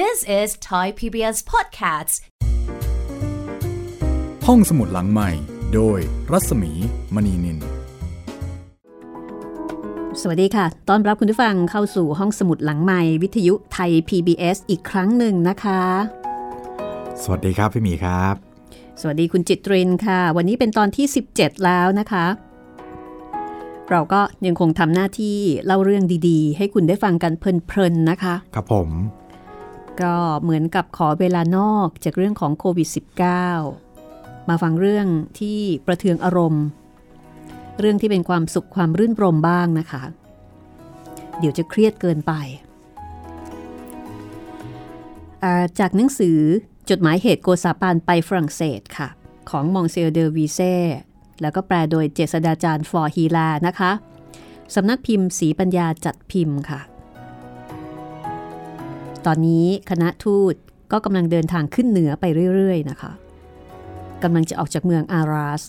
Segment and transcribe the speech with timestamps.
[0.00, 2.14] This is Thai PBS Podcasts
[4.46, 5.30] ห้องสมุดหลังใหม่
[5.74, 5.98] โดย
[6.32, 6.72] รัศมี
[7.14, 7.58] มณีนิน
[10.20, 15.82] สวัสดีค่ะต้อนรับคุณผู้ฟังเข้าสู่ห้องสมุดหลังใหม่ วิทยุไทย PBS อีกครั้งหนึ่งนะคะ
[17.22, 18.34] สวัสดีครับพี่หมีครับ
[19.00, 21.06] สวัสดีคุณจิตรินค่ะ วันนี้เป็นตอนที่
[21.36, 22.26] 17 แล้วนะคะ
[23.90, 28.90] เราก็ยังคงทำหน้าที่เล่าเรื่องดีๆ ให้คุณได้ฟังกันเพลินๆนะคะ ครับผม
[30.02, 32.88] ก็เหมือนกับขอเวลานอกจากเรื่องของโควิด
[33.68, 35.06] -19 มาฟังเรื่อง
[35.40, 36.64] ที่ประเทืองอารมณ์
[37.78, 40.02] เรื่องที่เป็นความสุขความรื่นรมบ้างนะคะ
[41.38, 42.32] เดี๋ยวจะเครียดเกินไป
[45.78, 46.38] จากหนังสือ
[46.90, 49.08] จดหมายเหตุโกซาปานไปฝรั่งเศสค่ะ
[49.50, 50.74] ของมองเซลเดอวีเซ่
[51.40, 53.92] แล้วก็แปลโดยเจษดาจารย์ฟอร์ฮีลานะคะ
[54.74, 56.80] สำนักพิมพ์สีปัญญาจัดพิมพ์ค่ะ
[59.26, 60.54] ตอนนี้คณะทูต
[60.92, 63.12] ก็กำลังเดินทางขึ้นเหนือไปเรื่อยๆนะคะ
[64.22, 65.62] กำลังจะออกจากเมืองอาราส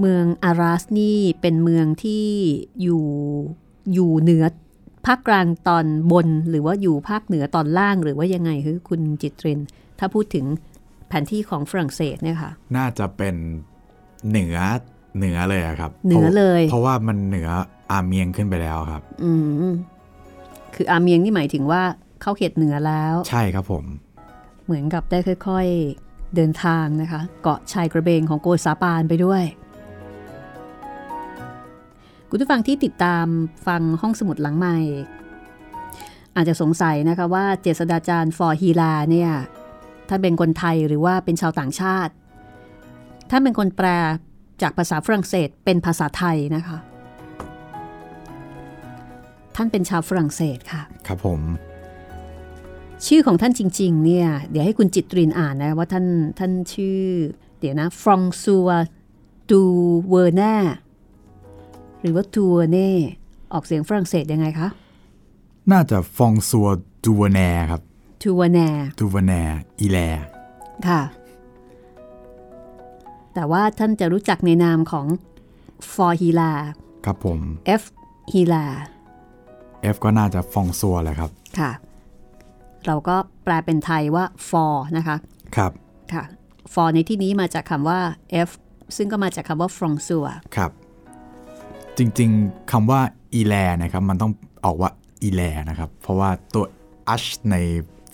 [0.00, 2.26] เมืองอาราสนี่เป็นเมืองที่
[2.82, 3.04] อยู่
[3.92, 4.44] อยู่เหนือ
[5.06, 9.60] ภาคกลางตอนบนหรือว่าอยู่ภาคเหนือตอนล่างหรือว่ายังไงคือคุณจิตเรน
[9.98, 10.44] ถ้าพูดถึง
[11.08, 13.34] แผนที่ของฝรั่งเศสเนี่ยค่ะ น่าจะเป็น
[14.28, 14.56] เหนือ
[15.18, 17.48] เหนือเลยอะครับ เหนือเลย เพราะว่ามันเหนือ
[17.90, 19.32] อาเมียงขึ้นไปแล้วครับ อื
[19.70, 19.72] ม
[20.76, 21.82] คืออาเมียงนี่หมายถึงว่า
[22.22, 23.84] เข้าเขตเหนือแล้ว ใช่ครับผม
[24.64, 29.42] เหมือนกับได้ค่อยๆเดินทางนะคะ เกาะชายกระเบงของโกซาปานไปด้วย
[32.30, 33.26] คุณผู้ฟังที่ติดตาม
[33.66, 34.76] ฟังห้องสมุดหลังใหม่
[36.36, 39.30] อาจจะสงสัยนะคะว่าเจษฎาจารย์ฟ.ฮีแลร์เนี่ย
[40.08, 42.12] ท่านเป็นคนไทยหรือว่าเป็นชาวต่างชาติ
[43.30, 43.86] ท่านเป็นคนแปล
[44.62, 46.78] จากภาษาฝรั่งเศสเป็นภาษาไทยนะคะ
[49.56, 51.40] ท่านเป็นชาวฝรั่งเศสค่ะ ครับผม
[53.06, 56.06] ชื่อของท่านจริง ๆ เนี่ย เดี๋ยวให้คุณจิตรินอ่านนะ ว่าท่าน
[56.38, 57.00] ท่านชื่อ
[57.60, 58.68] เดี๋ยวนะฟรองซัว
[59.50, 59.62] ตู
[60.08, 60.54] เวอเนต์
[62.00, 62.90] หรือว่าตูเวเน่
[63.52, 64.68] ออกเสียงฝรั่งเศสยังไงคะ
[65.72, 66.68] น่าจะฟองซัว
[67.04, 67.40] ดูวแน
[67.70, 67.80] ครับ
[68.22, 68.68] ทูเวเน่
[69.00, 69.32] ดูวแน
[69.80, 69.98] อีแล
[70.86, 71.02] ค่ะ
[73.34, 75.06] แต่ว่าท่านจะรู้จักในนามของ
[75.92, 76.52] ฟอร์ฮีลา
[77.04, 77.40] ครับผม
[77.80, 77.82] F
[78.32, 78.64] ฮีลา
[79.94, 81.70] F ก็น่าจะฟองซัวแหละครับ ค่ะ
[82.86, 85.16] เราก็แปลเป็นไทยว่า for นะคะ
[85.56, 85.72] ครับ
[86.12, 86.24] ค่ะ
[86.72, 87.98] for ในที่นี้มาจากคำว่า
[88.48, 88.50] F
[88.96, 90.70] ซึ่งก็มาจากคำว่า f r a n c ois ครับ
[91.98, 93.00] จริงๆคำว่า
[93.34, 94.32] อีแลนะครับ มันต้อง
[94.64, 94.90] ออกว่า
[95.22, 96.64] อีแลนะครับ เพราะว่าตัว
[97.22, 97.56] h ใน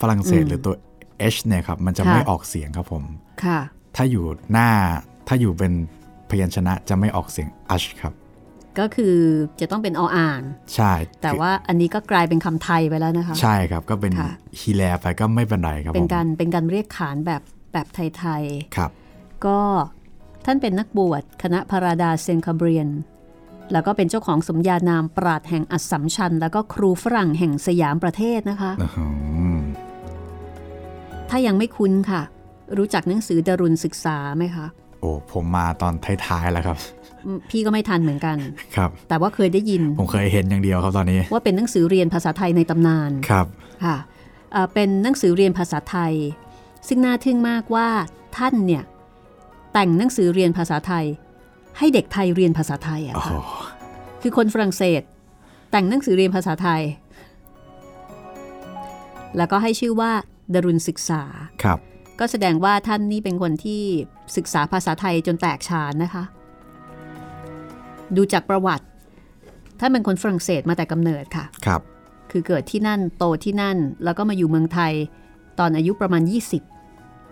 [0.01, 0.75] ฝรั่งเศสอืมหรือตัว
[1.33, 3.03] h เนี่ยครับ มันจะค่ะไม่ออกเสียงครับผม
[3.45, 3.59] ค่ะ
[3.95, 4.69] ถ้าอยู่หน้า
[5.27, 5.73] ถ้าอยู่เป็น
[6.29, 7.47] พยัญชนะจะไม่ออกเสียง
[7.81, 8.13] h ครับ
[8.79, 9.15] ก็คือ
[9.61, 10.41] จะต้องเป็นออ่าง
[10.75, 10.91] ใช่
[11.21, 17.41] แต่คือว่าอันนี้ก็กลายเป็นคำไทยไปแล้วนะคะ ใช่ครับก็เป็นค่ะฮีแลไปก็ไม่เป็นไรครับเป็นผมการเป็นการเรียกขานแบบ
[17.73, 18.43] แบบไทย
[18.75, 19.59] ครับๆก็
[20.45, 22.89] ท่านเป็นนักบวชคณะพาราดาเซนคาเบรียน
[23.71, 29.07] แล้วก็เป็นเจ้าของสมญานามปราดแห่งอัสสัมชัญ แล้วก็ครูฝรั่งแห่งสยามประเทศนะคะอื้อหื
[29.55, 29.59] อ
[31.29, 32.21] ถ้ายังไม่คุ้นค่ะ
[32.77, 34.65] รู้จักหนังสือดารุณศึกษาไหมคะ
[34.99, 35.93] โอ้ผมมาตอน
[36.25, 37.02] ท้ายๆแล้วครับอืม
[37.49, 38.37] พี่ก็ไม่ทันเหมือนกัน
[38.75, 43.45] ครับ แต่ว่าเคยได้ยิน ผมเคยเห็นอย่างเดียวครับตอนนี้ ว่าเป็นหนังสือเรียนภาษาไทยในตำนาน ครับ
[43.85, 43.97] ค่ะ
[44.51, 46.13] เอ่อเป็นหนังสือเรียนภาษาไทย
[46.87, 47.87] ซึ่งน่าทึ่งมากว่า
[48.37, 48.83] ท่านเนี่ย
[49.73, 51.05] แต่งหนังสือเรียนภาษาไทย
[51.77, 53.41] ให้เด็กไทยเรียนภาษาไทยอะโอ้โหค่ะ
[54.21, 55.01] คือคนฝรั่งเศส
[55.71, 56.81] แต่งหนังสือเรียนภาษาไทย
[59.37, 60.11] แล้วก็ให้ชื่อว่า
[60.53, 61.23] ดารุณศึกษา
[61.63, 61.79] ครับ
[62.19, 63.81] ก็แสดงว่าท่านนี่เป็นคนที่
[64.37, 66.23] ศึกษาภาษาไทยจนแตกฉานนะคะ
[68.17, 68.85] ดูจากประวัติ
[69.79, 71.81] ท่านเป็นคนฝรั่งเศสมาแต่กำเนิดค่ะครับ
[72.31, 74.93] คือเกิดที่นั่นโตที่นั่น แล้วก็มาอยู่เมืองไทย
[75.59, 76.23] ตอนอายุประมาณ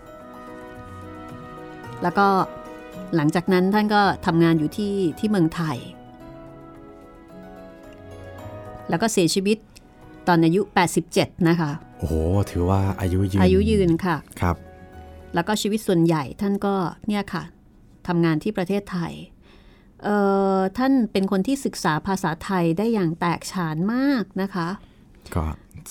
[0.08, 2.28] 20 แล้วก็
[3.16, 5.78] หลังจากนั้นท่านก็ทำงานอยู่ที่ที่เมืองไทย
[8.90, 9.58] แล้วก็เสียชีวิต
[10.28, 10.62] ตอนอายุ
[11.06, 12.14] 87 นะคะ โอ้โห
[12.52, 14.56] ถือว่าอายุยืน อายุยืนค่ะ ครับ
[15.34, 16.76] แล้วก็ชีวิตส่วนใหญ่ท่านก็
[17.08, 17.44] เนี่ยค่ะ
[18.08, 19.41] ทำงานที่ประเทศไทยเอ่อ
[20.78, 24.68] ท่านเป็นคนที่ศึกษาภาษาไทยได้อย่างแตกฉานมากนะคะ
[25.36, 25.44] ก็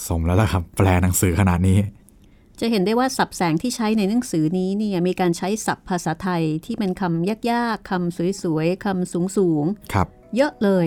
[0.06, 1.78] สมแล้วล่ะครับ แปลหนังสือขนาดนี้
[2.60, 10.86] จะเห็นได้ว่าสับแสงที่ใช้ในหนังสือนี้เนี่ยมีการใช้ศัพท์ภาษาไทยที่เป็นคำยากๆคำสวยๆคำสูงครับๆเยอะเลย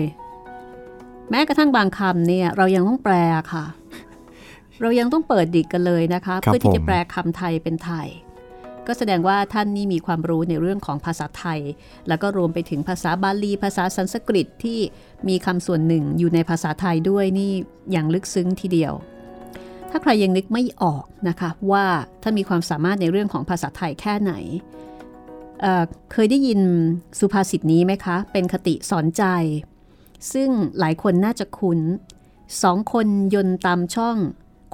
[1.30, 3.14] แม้กระทั่งบางคำเนี่ยเรายังต้องแปล
[3.52, 3.64] ค่ะ
[4.80, 8.08] เรายังต้องเปิดดิกกันเลยนะคะครับเพื่อที่จะผมแปลคำไทยเป็นไทย
[8.86, 11.60] ก็แสดงว่าท่านนี่มีความรู้ในเรื่องของภาษาไทย
[12.08, 14.78] แล้วก็รวมไปถึงภาษาบาลี ภาษาสันสกฤตที่
[15.28, 17.52] มีคำส่วนหนึ่งอยู่ในภาษาไทยด้วยนี่
[17.92, 18.92] อย่างลึกซึ้งทีเดียว
[19.90, 21.84] ถ้าใครยังนึกไม่ออกนะคะว่า
[22.22, 24.32] ถ้านมีความสามารถในเรื่องของภาษาไทยแค่ไหน
[25.60, 26.60] เเคยได้ยิน
[27.18, 29.24] สุภาษิตนี้ไหมคะ เป็นคติสอนใจ
[30.32, 31.80] ซึ่งหลายคนน่าจะคุ้น
[32.62, 34.16] สองคนยนต์ตามช่อง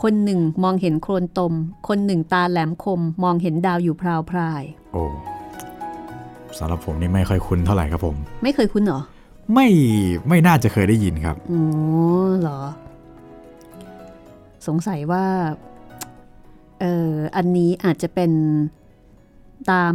[0.02, 1.52] คนหนึ่งมองเห็นโคลนตม
[1.88, 4.62] คนหนึ่งตาแหลมคม มองเห็นดาวอยู่พราวพราย
[4.92, 5.02] โอ้
[6.58, 9.00] สำหรับผมนี่ไม่ค่อยคุ้นเท่าไหร่ครับผม ไม่เคยคุ้นเหรอ
[9.54, 9.68] ไม่
[10.28, 11.62] ไม่น่าจะเคยได้ยินครับอ๋อ
[12.40, 12.60] เหรอ
[14.66, 15.24] สงสัยว่า
[16.80, 18.30] เอออันนี้อาจจะเป็น
[19.70, 19.94] ตาม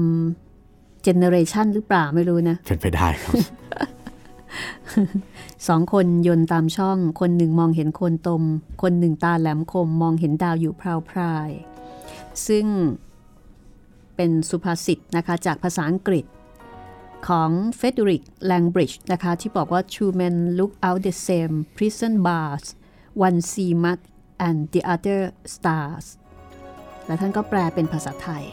[1.04, 3.34] generation หรือเปล่าไม่รู้นะเป็นไปได้ครับ
[5.68, 8.44] สองคนยนตามช่อง คนหนึ่งมองเห็นโคนตม
[8.82, 11.50] คนหนึ่งตาแหลมคมมองเห็นดาวอยู่พราวพราย
[12.48, 12.66] ซึ่ง
[14.16, 16.26] เป็นสุภาษิตนะคะจากภาษาอังกฤษ
[17.28, 22.66] ของเฟเดริกแลงบริดจ์นะคะที่บอกว่า two men look out the same prison bars
[23.28, 24.00] one see mud
[24.48, 25.22] and the other
[25.54, 26.06] stars
[27.06, 28.44] และท่านก็แปลเป็นภาษาไทย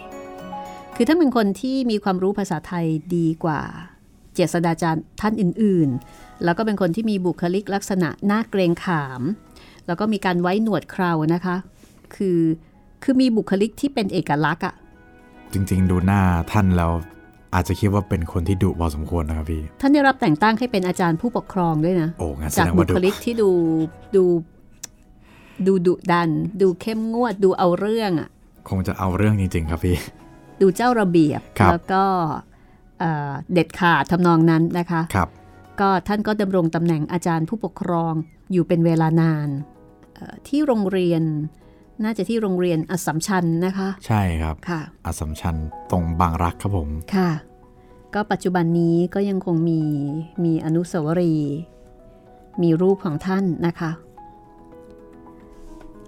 [0.96, 3.62] คือถ้าเป็นคนที่มีความรู้ภาษาไทยดีกว่า
[4.34, 9.22] เจษฎาจารย์ท่านอื่นๆ แล้วก็เป็นคนที่มีบุคลิกลักษณะน่าเกรงขาม
[9.86, 11.56] แล้วก็มีการไว้หนวดเครานะคะ
[12.16, 12.40] คือ
[13.02, 14.74] คือมีบุคลิกที่เป็นเอกลักษณ์อะ
[15.52, 16.20] จริงๆ ดูหน้า
[16.52, 16.92] ท่านแล้ว
[17.54, 23.50] อาจจะคิดว่าเป็นคนที่ดุพอสมควรนะครับพี่ ท่านได้รับแต่งตั้งให้เป็นอาจารย์ผู้ปกครองด้วยนะ โอ้งั้นจากบุคลิกที่ดู
[24.16, 24.24] ดู
[25.66, 26.30] ดูดุดัน
[26.62, 28.28] ดูเข้มงวดดูเอาเรื่องอะ
[28.68, 29.96] คงจะเอาเรื่องจริง ๆ ครับพี่
[30.60, 31.40] ดูเจ้าระเบียบ
[31.70, 32.04] แล้วก็
[33.52, 35.28] เด็ดขาดทำนองนั้นนะคะครับ
[35.80, 38.14] ก็ท่านก็ดำรงตำแหน่งอาจารย์ผู้ปกครอง
[38.52, 39.48] อยู่เป็นเวลานาน
[40.48, 41.22] ที่โรงเรียน
[42.04, 45.56] น่าจะที่โรงเรียนอสัมชัญนะคะ ใช่ครับค่ะอสัมชัญ
[45.90, 47.30] ตรงบางรักครับผมค่ะ
[48.14, 49.82] ก็ปัจจุบันนี้ก็ยังคงมี
[50.44, 51.54] มีอนุสาวรีย์
[52.62, 53.90] มีรูปของท่านนะคะ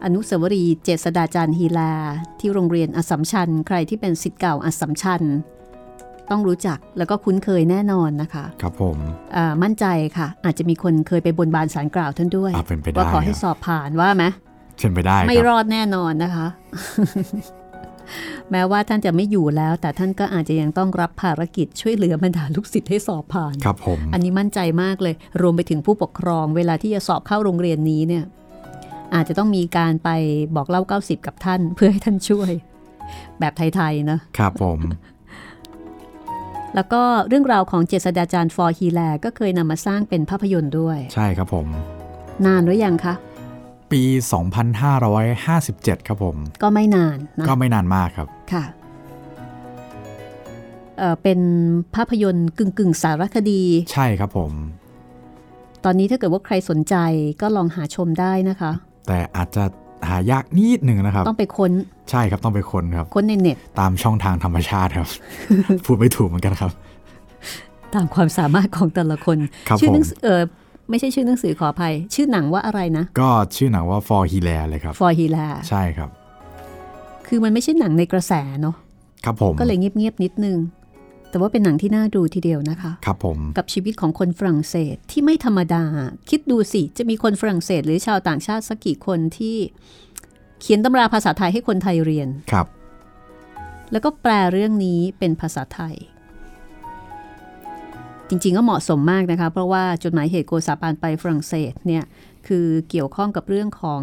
[0.05, 1.93] อนุสาวรีย์เจษดาจารย์ฮีลา
[2.41, 5.23] ที่โรงเรียนอสัมชัญใครที่เป็นสิทธิ์เก่าอสัมชัญ
[6.31, 8.97] ต้องรู้จักแล้วก็คุ้นเคยแน่นอนนะคะ ครับผม
[9.63, 9.87] มั่นใจ
[10.17, 12.53] ค่ะ อาจจะมีคนเคยไปบนบานสารกล่าวท่านด้วย
[12.97, 14.25] ว่าขอให้สอบผ่านว่าไหม
[14.79, 16.47] เช่นไปได้ ไม่รอดแน่นอนนะคะ
[18.51, 28.25] แม้ว่าท่านจะไม่อยู่แล้ว แต่ท่านก็อาจจะยังต้องรับภารกิจช่วยเหลือบรรดาลูกศิษย์ให้สอบผ่าน ครับผม อันนี้มั่นใจมากเลย รวมไปถึงผู้ปกครอง เวลาที่จะสอบเข้าโรงเรียนนี้เนี่ย
[29.15, 30.11] อาจจะต้องมีการไป
[30.57, 32.51] บอกเล่า 90 กับท่าน เพื่อให้ท่านช่วย
[33.41, 34.79] แบบไทยๆนะครับผม
[36.75, 41.67] แล้วก็เรื่องราวของเจษฎาจารย์ฟอร์ฮีแลก็เคยนำมาสร้างเป็นภาพยนตร์ด้วย ใช่ครับผม
[42.47, 43.15] นานหรือยังคะ
[43.93, 44.03] ปี
[45.25, 48.65] 2557 ครับผม ก็ไม่นานนะก็ไม่นานมากครับค่ะ
[50.99, 51.41] เเป็น
[51.95, 53.63] ภาพยนตร์กึ่งกึ่งสารคดี
[53.93, 54.53] ใช่ครับผม
[55.85, 56.95] ตอนนี้ถ้าเกิดว่าใครสนใจ
[57.41, 58.73] ก็ลองหาชมได้นะคะ
[59.07, 59.65] แต่อาจจะ
[60.09, 61.73] หายากนิดหนึ่งนะครับ ต้องไปค้น
[62.11, 65.09] ใช่ครับต้องไปค้นครับ ค้นในเน็ต ตามช่องทางธรรมชาติครับ
[65.85, 66.71] พูดไม่ถูกเหมือนกันครับ
[67.95, 69.39] ตามความสามารถของแต่ละคน
[69.81, 70.43] ชื่อหนังเออ
[70.91, 76.09] ไม่ใช่ชื่อหนังสือขออภัย ชื่อหนังว่าอะไรนะ ก็ชื่อหนังว่า For h e l a เลยครับ For h e l a ใช่ครับ
[77.27, 78.77] คือมันไม่ใช่หนังในกระแสเนาะ
[79.25, 80.57] ครับผมก็เลยเงียบๆนิดนึง
[81.35, 85.85] แต่ว่าเป็นหนังที่น่าดูทีเดียวนะคะ ครับผม กับชีวิตของคนฝรั่งเศสที่ไม่ธรรมดา
[86.31, 89.57] คิดดูสิ จะมีคนฝรั่งเศส หรือชาวต่างชาติสักกี่คนที่
[90.61, 92.67] เขียนตำราภาษาไทยให้คนไทยเรียน ครับ
[93.93, 95.95] แล้วก็แปลเรื่องนี้เป็นภาษาไทย
[98.29, 102.05] จริงๆก็เหมาะสมมากนะคะ เพราะว่าจดหมายเหตุโกซาปานไปฝรั่งเศสเนี่ย
[102.47, 104.03] คือเกี่ยวข้องกับเรื่องของ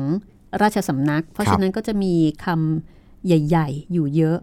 [0.62, 2.14] ราชสำนัก เพราะฉะนั้นก็จะมี
[2.46, 4.40] คำใหญ่ ๆ อยู่เยอะ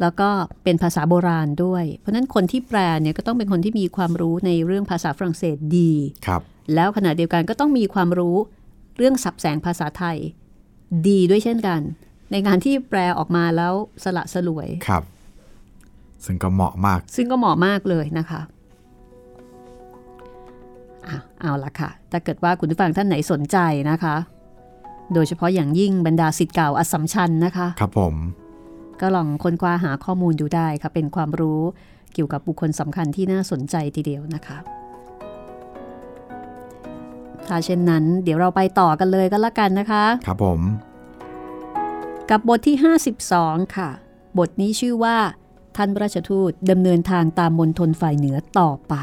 [0.00, 0.30] แล้วก็
[0.64, 5.92] เป็นภาษาโบราณด้วย เพราะนั้นคนที่แปลเนี่ยก็ต้องเป็นคนที่มีความรู้ในเรื่องภาษาฝรั่งเศสดี
[6.26, 6.42] ครับ
[6.74, 8.36] แล้วขณะเดียวกันก็ต้องมีความรู้
[8.96, 10.18] เรื่องสับแสงภาษาไทย
[11.08, 11.80] ดีด้วยเช่นกัน
[12.30, 13.72] ในงานที่แปลออกมาแล้ว
[14.04, 15.02] สละสลวยครับ
[16.24, 18.40] ซึ่งก็เหมาะมาก ซึ่งก็เหมาะมากเลยนะคะ
[21.06, 23.58] อะเอาละค่ะ ถ้าเกิดว่าคุณผู้ฟังท่านไหนสนใจ
[23.90, 24.16] นะคะ
[25.14, 28.14] โดยเฉพาะอย่างยิ่งบรรดาสิทธิ์เก่าอสัมชัญนะคะ ครับผม
[29.00, 31.60] ก็ลองค้นคว้าหาข้อมูลดูได้ค่ะเป็นความรู้
[32.12, 34.58] เกี่ยวกับบุคคลสำคัญที่น่าสนใจทีเดียวนะคะ
[37.46, 40.60] ถ้าเช่นนั้นเดี๋ยวเราไปต่อกันเลยก็แล้วกันนะคะ ครับผม
[42.30, 42.76] กับบทที่
[43.22, 43.90] 52 ค่ะ
[44.38, 45.16] บทนี้ชื่อว่า
[45.76, 48.94] ท่านราชทูตดำเนินทางตามมณฑลฝ่ายเหนือต่อไป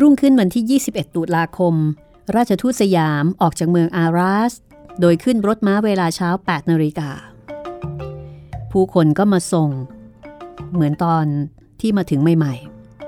[0.00, 1.74] รุ่งขึ้นวันที่ 21 ตุลาคม
[2.36, 4.52] ราชทูตสยามออกจากเมืองอาราส
[5.00, 7.10] โดยขึ้นรถม้าเวลาเช้า 8นาฬิกา
[8.70, 9.70] ผู้คนก็มาส่ง
[10.72, 11.26] เหมือนตอน
[11.80, 12.54] ที่มาถึงใหม่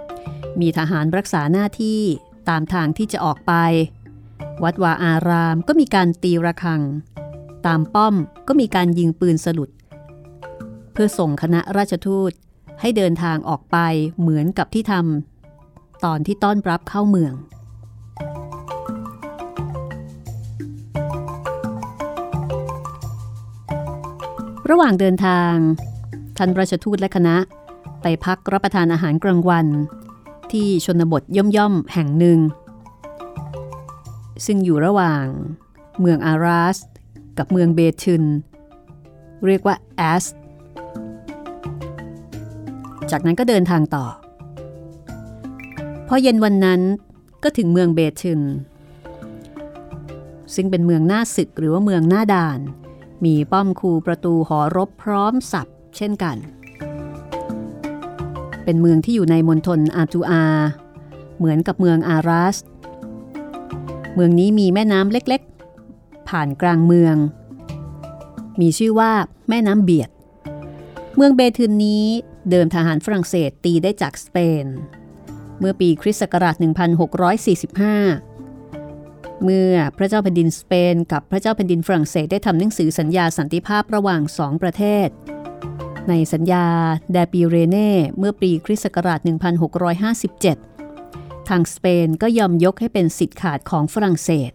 [0.04, 2.00] ๆ มีทหารรักษาหน้าที่
[2.48, 3.52] ตามทางที่จะออกไป
[4.62, 6.82] วัดวาอารามก็มีการตีระฆัง
[7.66, 8.14] ตามป้อม
[8.48, 9.70] ก็มีการยิงปืนสลุด
[10.92, 12.32] เพื่อส่งคณะราชทูต
[12.80, 13.76] ให้เดินทางออกไป
[14.20, 15.31] เหมือนกับที่ทำ
[16.04, 17.34] ตอนที่ต้อนรับเข้าเมือง
[24.70, 25.52] ระหว่างเดินทาง
[26.36, 27.36] ท่านราชทูตและคณะ
[28.02, 29.66] ไปพักรับประทานอาหารกลางวัน
[30.52, 32.38] ที่ชนบทย่อมๆ แห่งหนึ่ง
[34.46, 35.24] ซึ่งอยู่ระหว่าง
[36.00, 36.76] เมืองอาราส
[37.38, 38.22] กับเมืองเบทึน
[39.46, 40.24] เรียกว่าแอส
[43.10, 44.04] จากนั้นก็เดินทางต่อ
[46.14, 46.80] อเย็นวันนั้น
[47.42, 48.40] ก็ถึงเมืองเบทึน
[50.54, 52.60] ซึ่งเป็นเมืองหน้าศึกหรือว่าเมืองหน้าด่าน
[53.24, 56.36] มีป้อมคูประตูหอรบพร้อมสับเช่นกัน
[58.64, 60.44] เป็นเมืองที่อยู่ในมณฑลอาตูอา
[61.38, 62.56] เหมือนกับเมืองอารัส
[64.14, 67.16] เมืองนี้มีแม่น้ำเล็กๆ ผ่านกลางเมือง
[68.60, 69.12] มีชื่อว่า
[69.48, 70.10] แม่น้ำเบียด
[71.16, 72.06] เมืองเบทึนนี้
[72.50, 74.66] เดิมทหารฝรั่งเศสตีได้จากสเปน
[75.60, 76.62] เมื่อปีคริสต์ศักราช 1645
[79.44, 85.08] เมื่อพระเจ้าแผ่นดินสเปนกับพระเจ้าแผ่นดินฝรั่งเศสได้ทำหนังสือสัญญาสันติภาพระหว่างสองประเทศ
[86.08, 86.66] ในสัญญา
[87.12, 89.20] แดปีเรเน่เมื่อปีคริสต์ศักราช
[90.74, 94.52] 1657 ทางสเปนก็ยอมยกให้เป็นสิทธิ์ขาดของฝรั่งเศส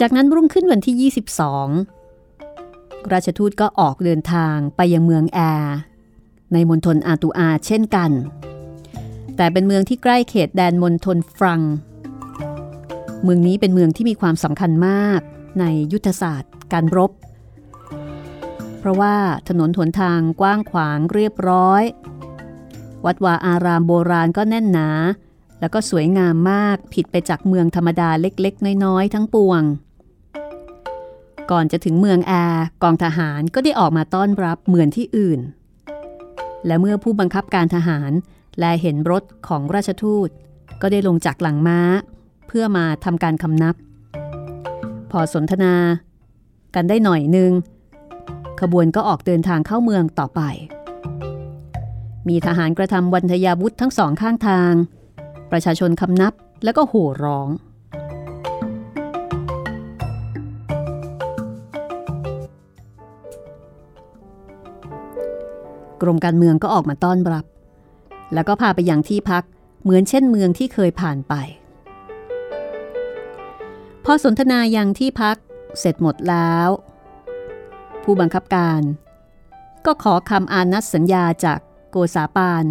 [0.00, 5.76] จากนั้นรุ่งขึ้นวันที่ 22 ราชทูตก็ออกเดินทางไปยังเมืองแอร์
[6.52, 8.10] ในมณฑลอาตูอาเช่นกัน
[9.36, 11.60] แต่เป็นเมืองที่ใกล้เขตแดนมณฑลฟรัง
[13.24, 15.20] เมืองนี้เป็นเมืองที่มีความสำคัญมาก
[15.60, 17.10] ในยุทธศาสตร์ การรบ
[18.78, 19.16] เพราะว่า
[19.48, 21.82] ถนนหนทางกว้างขวางเรียบร้อย
[23.04, 24.88] วัดวาอารามโบราณก็แน่นหนา
[25.60, 29.62] แล้วก็สวยงามมากผิดไปจากเมืองธรรมดาเล็กๆ น้อยๆ ทั้งปวง
[31.50, 35.40] ก่อนจะถึงเมืองแอร์กองทหารก็ได้ออกมาต้อนรับเหมือนที่อื่น
[36.66, 38.10] และเมื่อผู้บังคับการทหาร
[38.60, 40.28] และเห็นรถของราชทูต
[40.82, 41.80] ก็ได้ลงจากหลังม้า
[42.46, 43.74] เพื่อมาทำการคำนับ
[45.10, 45.74] พอสนทนา
[46.74, 47.52] กันได้หน่อยหนึ่ง
[48.60, 50.40] ขบวนก็ออกเดินทางเข้าเมืองต่อไป
[52.28, 54.72] มีทหารกระทำวันทยาวุธทั้งสองข้างทาง
[55.50, 56.32] ประชาชนคำนับ
[56.64, 57.48] แล้วก็โห่ร้อง
[66.02, 67.44] กรมการเมืองก็ออกมาต้อนรับ
[68.34, 69.44] แล้วก็พาไปยังที่พัก
[69.82, 71.34] เหมือนเช่นเมืองที่เคยผ่านไป
[74.04, 75.36] พอสนทนายังที่พัก
[75.78, 76.68] เสร็จหมดแล้ว
[78.02, 78.80] ผู้บังคับการ
[79.86, 81.58] ก็ขอคำอานัดสัญญาจาก
[81.90, 82.64] โกษาปาน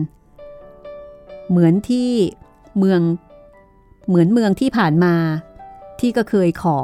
[1.49, 2.11] เหมือนที่
[2.77, 3.01] เมือง
[4.07, 5.15] เหมือนเมืองที่ผ่านมา
[5.99, 6.79] ที่ก็เคยขอ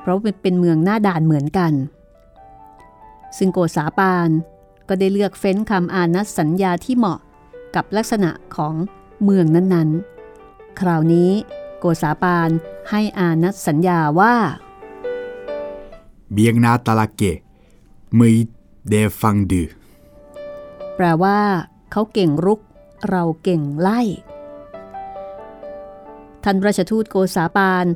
[0.00, 1.72] เพราะเป็นเมืองหน้าด่านเหมือนกัน
[3.38, 4.28] ซึ่งโกษาปาน
[4.90, 7.18] ก็ได้เลือกเฟ้นคำอานัดสัญญาที่เหมาะ
[7.74, 8.74] กับลักษณะของ
[9.22, 11.30] เมืองนั้นๆ คราวนี้
[11.78, 12.50] โกษาปาน
[12.90, 14.34] ให้อานัดสัญญาว่า
[16.32, 17.22] เบียงนาตาลาเก
[18.18, 18.36] มือ
[18.88, 19.62] เดฟังดื
[20.96, 21.38] แปลว่า
[21.90, 22.60] เขาเก่งรุก
[23.08, 24.00] เราเก่งไล่
[26.44, 27.86] ท่านราชทูตโกษาปาน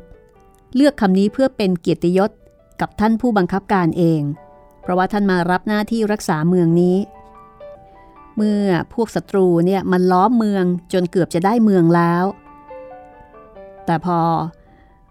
[0.74, 2.30] เลือกคำนี้เพื่อเป็นเกียรติยศ
[2.80, 4.22] กับท่านผู้บังคับการเอง
[4.84, 6.96] เพราะว่าท่านมารับหน้าที่รักษาเมืองนี้
[8.36, 8.64] เมื่อ
[8.94, 12.24] พวกศัตรูเนี่ยมันล้อมเมืองจนเกือบจะได้เมืองแล้ว
[13.86, 14.18] แต่พอ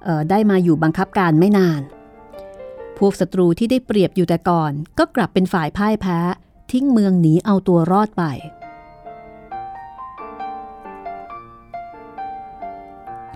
[0.08, 1.82] ออได้มาอยู่บังคับการไม่นาน
[3.00, 6.20] พวกศัตรูที่ได้เปรียบอยู่แต่ก่อน ก็กลับเป็นฝ่ายพ่ายแพ้
[6.72, 8.24] ทิ้งเมืองหนีเอาตัวรอดไป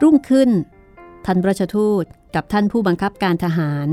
[0.01, 0.49] รุ่งขึ้น
[1.25, 2.03] ท่านราชทูต
[2.35, 3.87] กับท่านผู้บังคับการทหาร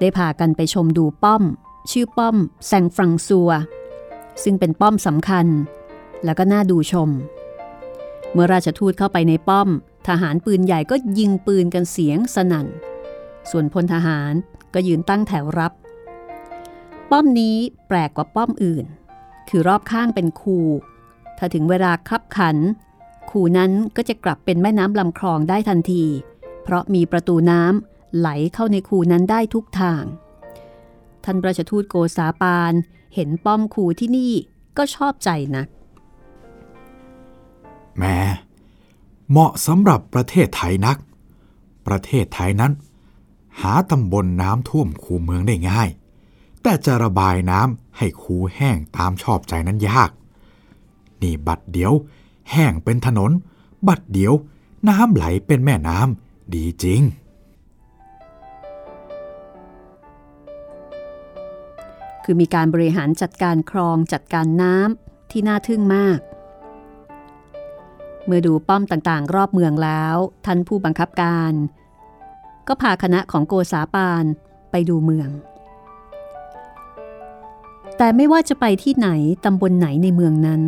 [0.00, 1.42] ได้พากันไปชมดูป้อม
[1.90, 3.50] ชื่อป้อมแซงฟรังซัว
[4.42, 5.46] ซึ่งเป็นป้อมสำคัญ
[6.24, 7.10] แล้วก็น่าดูชม
[8.32, 9.68] เมื่อราชทูตเข้าไปในป้อม
[10.08, 12.66] ทหารปืนใหญ่ก็ยิงปืนกันเสียงสนั่น
[13.50, 14.32] ส่วนพลทหาร
[14.74, 15.72] ก็ยืนตั้งแถวรับ
[17.10, 17.56] ป้อมนี้
[17.88, 18.84] แปลกกว่าป้อมอื่น
[19.48, 20.58] คือรอบข้างเป็นคู
[21.38, 22.56] ถ้าถึงเวลาคับขัน
[23.30, 26.04] คูนั้นก็จะกลับเป็นแม่น้ำลำคลองได้ทันที
[26.62, 30.02] เพราะมีประตูน้ำไหลเข้าในคูนั้นได้ทุกทาง
[31.30, 32.72] ท่านราชทูตโกษาปาน
[33.14, 34.32] เห็นป้อมคูที่นี่
[34.76, 35.68] ก็ชอบใจนัก
[37.98, 38.16] แม่
[39.30, 41.00] เหมาะสำหรับประเทศไทยนักป
[41.88, 42.72] ประเทศไทยนั้น
[43.60, 45.88] หาตำบลน้ำท่วมคูเมืองได้ง่าย
[46.62, 50.10] แต่จะระบายน้ำให้คูแห้งตามชอบใจนั้นยาก
[51.22, 51.92] นี่บัดเดียว
[52.52, 53.30] แห้งเป็นถนน
[53.88, 54.32] บัดเดียว
[54.88, 57.00] น้ำไหลเป็นแม่น้ำดีจริง
[62.30, 66.18] คือมีการบริหารจัดการคลองจัดการน้ำที่น่าทึ่งมาก
[68.26, 70.16] เมื่อดูป้อมต่างๆ รอบเมืองแล้ว
[70.46, 71.52] ท่านผู้บังคับการ
[72.68, 74.24] ก็พาคณะของโกษาปาน
[74.70, 75.30] ไปดูเมือง
[77.98, 79.08] แต่ไม่ว่าจะไปที่ไหน
[79.44, 80.62] ตำบลไหนในเมืองนั้น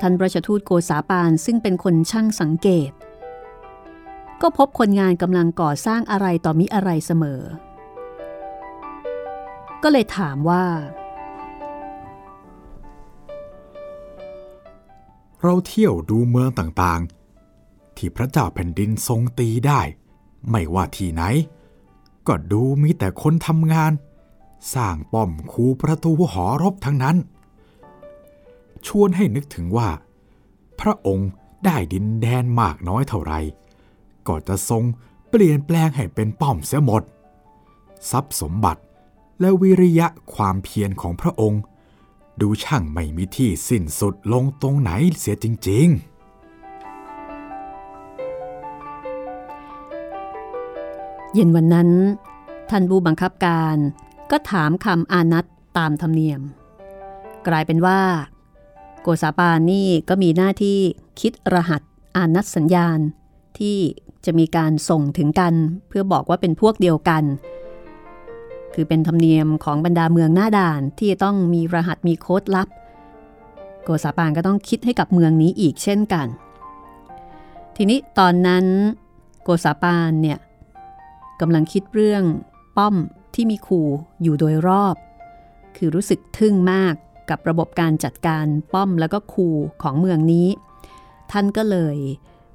[0.00, 2.90] ท่านประชทูตโกษาปานซึ่งเป็นคนช่างสังเกต
[4.42, 7.42] ก็พบคนงานกำลังก่อสร้างอะไรต่อมิอะไรเสมอ
[9.84, 10.64] ก็เลยถามว่า
[15.42, 19.80] เราเที่ยวดูเมืองต่างๆ ที่พระเจ้าแผ่นดินทรงตีได้
[20.50, 21.22] ไม่ว่าที่ไหน
[22.26, 23.92] ก็ดูมีแต่คนทำงาน
[24.74, 27.16] สร้างป้อมคูประตูหอรบทั้งนั้น
[28.86, 29.88] ชวนให้นึกถึงว่า
[30.80, 31.30] พระองค์
[31.64, 33.32] ได้ดินแดนมากน้อยเท่าไร
[34.28, 34.82] ก็จะทรง
[35.28, 37.02] เปลี่ยนแปลงให้เป็นป้อมเสียหมด
[38.10, 38.82] ทรัพย์สมบัติ
[39.40, 41.62] และวิริยะความเพียรของพระองค์
[42.40, 45.88] ดูช่างไม่มีที่สิ้นสุดลงตรงไหนเสียจริง
[51.34, 51.90] เย็นวันนั้น
[52.70, 53.76] ท่านผู้บังคับการ
[54.30, 55.44] ก็ถามคำอานัต
[55.78, 56.40] ตามธรรมเนียม
[57.46, 58.00] กลายเป็นว่า
[59.02, 60.78] โกษาปานี่ก็มีหน้าที่
[61.20, 61.82] คิดรหัส
[62.16, 62.98] อานัตสัญญาณ
[63.58, 63.78] ที่
[64.24, 65.54] จะมีการส่งถึงกัน
[65.88, 67.24] เพื่อบอกว่าเป็นพวกเดียวกัน
[68.74, 72.68] คือเป็นธรรมเนียมของบรรดาเมืองหน้าด่านที่ต้องมีรหัสมีโค้ดลับ
[73.84, 76.26] โกษาปานก็ต้องคิดให้กับเมืองนี้อีกเช่นกัน
[77.76, 78.64] ทีนี้ตอนนั้น
[79.42, 80.38] โกษาปานเนี่ย
[81.40, 82.24] กำลังคิดเรื่อง
[82.76, 82.94] ป้อม
[83.34, 83.80] ที่มีคู
[84.22, 84.96] อยู่โดยรอบ
[85.76, 86.94] คือรู้สึกทึ่งมาก
[87.30, 89.48] กับระบบการจัดการป้อมแล้วก็คู
[89.82, 90.48] ของเมืองนี้
[91.32, 91.96] ท่านก็เลย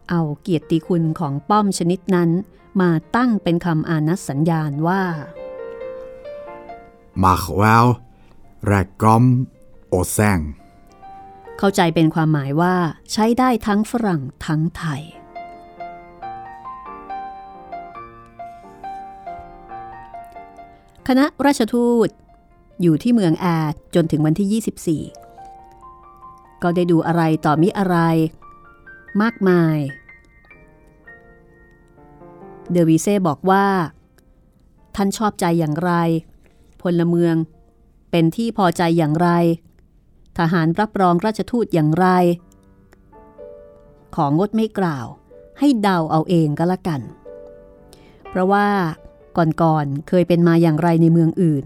[0.10, 2.30] เอาเกียรติคุณของป้อมชนิดนั้น
[2.82, 5.02] มาตั้งเป็นคำอานัตสัญญาณว่า
[7.24, 7.86] มาขวล
[8.66, 9.24] แรกกอม
[9.90, 10.40] โอแซง
[11.58, 12.76] เข้าใจเป็นความหมายว่า
[13.12, 15.02] ใช้ได้ทั้งฝรั่งทั้งไทย
[21.08, 22.10] คณะราชทูต
[22.82, 27.98] อยู่ที่เมืองแอดจนถึงวันที่ 24 ก็ได้ดูอะไรต่อมิอะไร
[29.22, 29.78] มากมาย
[32.72, 33.66] เดวีเซ่บอกว่า
[34.96, 35.92] ท่านชอบใจอย่างไร
[36.82, 37.36] พลเมือง
[38.12, 39.30] เป็นที่พอใจอย่างไร
[40.38, 42.08] ทหารรับรองราชทูตอย่างไร
[44.16, 45.08] ของงดไม่กล่าว
[45.60, 47.02] ให้เดาเอาเองก็แล้วกัน
[48.30, 48.68] เพราะว่า
[49.38, 51.66] ก่อนๆเคยเป็นมาอย่างไรในเมืองอื่น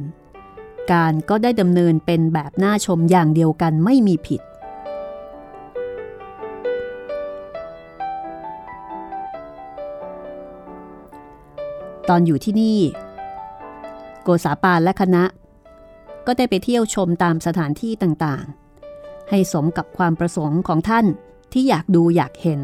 [0.91, 4.41] การก็ได้ดำเนินเป็นแบบน่าชมอย่างเดียวกันไม่มีผิด
[12.10, 12.80] ตอนอยู่ที่นี่
[14.23, 15.23] โกษาปานและคณะ
[16.25, 21.05] ก็ได้ไปเที่ยวชมตามสถานที่ต่างๆ ให้สมกับความประสงค์ของท่าน
[21.53, 22.62] ที่อยากดูอยากเห็น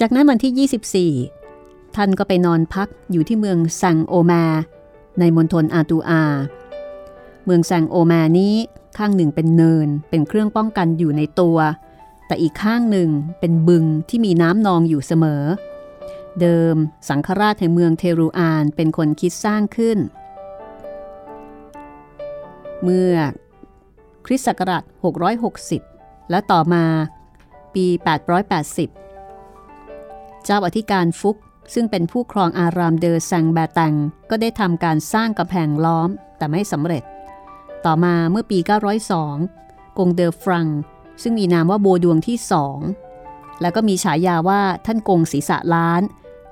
[0.00, 4.44] จากนั้นวันที่ 24 ท่านก็ไปนอนพักอยู่ที่เมืองซังโอมา
[5.18, 6.22] ในมณฑลอาตูอา
[7.44, 8.54] เมืองซังโอมานี้
[8.98, 11.58] ข้างหนึ่งเป็นเนินเป็นเครื่องป้องกันอยู่ในตัว
[12.26, 13.08] แต่อีกข้างหนึ่ง
[13.40, 16.76] เป็นบึงที่มีน้ำนองอยู่เสมอเเดิม
[17.08, 19.98] สังฆราชแห่งเมืองเทรูอานเป็นคนคิดสร้างขึ้น
[22.82, 23.14] เมื่อ
[24.26, 24.82] คริสต์ศักราช
[25.56, 26.84] 660 และต่อมา
[27.74, 27.86] ปี
[29.50, 31.36] 880 เจ้าอธิการฟุก
[31.74, 33.94] ซึ่งเป็นผู้ครองอารามเดอแซงแบตัง
[34.30, 37.02] ก็ได้ทำการสร้างกำแพงล้อมแต่ไม่สำเร็จ
[37.84, 38.58] ต่อมาเมื่อปี
[39.28, 40.66] 902 กงเดอฟรัง
[41.22, 42.78] ซึ่งมีนามว่าโบดวงที่สอง
[43.60, 46.02] แล้วก็มีฉายาว่าท่านกงศีรษะล้าน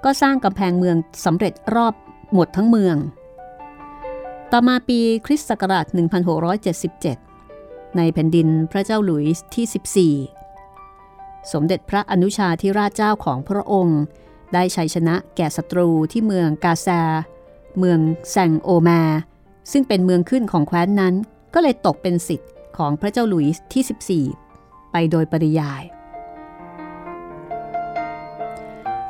[0.05, 1.95] ก็สร้างกำแพงเมืองสำเร็จรอบ
[2.35, 2.97] หมดทั้งเมือง
[4.53, 5.87] ต่อมาปีคริสต์ศักราช
[7.11, 14.01] 1677 ในแผ่นดินพระเจ้าหลุยส์ที่ 14 สมเด็จพระอนุชาธิราชเจ้าของพระองค์
[14.53, 17.03] ได้ชัยชนะแก่ศัตรูที่เมืองกาซา
[17.79, 19.03] เมืองแซงโอมา
[19.73, 21.15] ซึ่งเป็นเมืองขึ้นของแคว้นนั้น
[21.55, 25.83] ก็เลยตกเป็นสิทธิ์ของพระเจ้าหลุยส์ที่ 14 ไปโดยปริยาย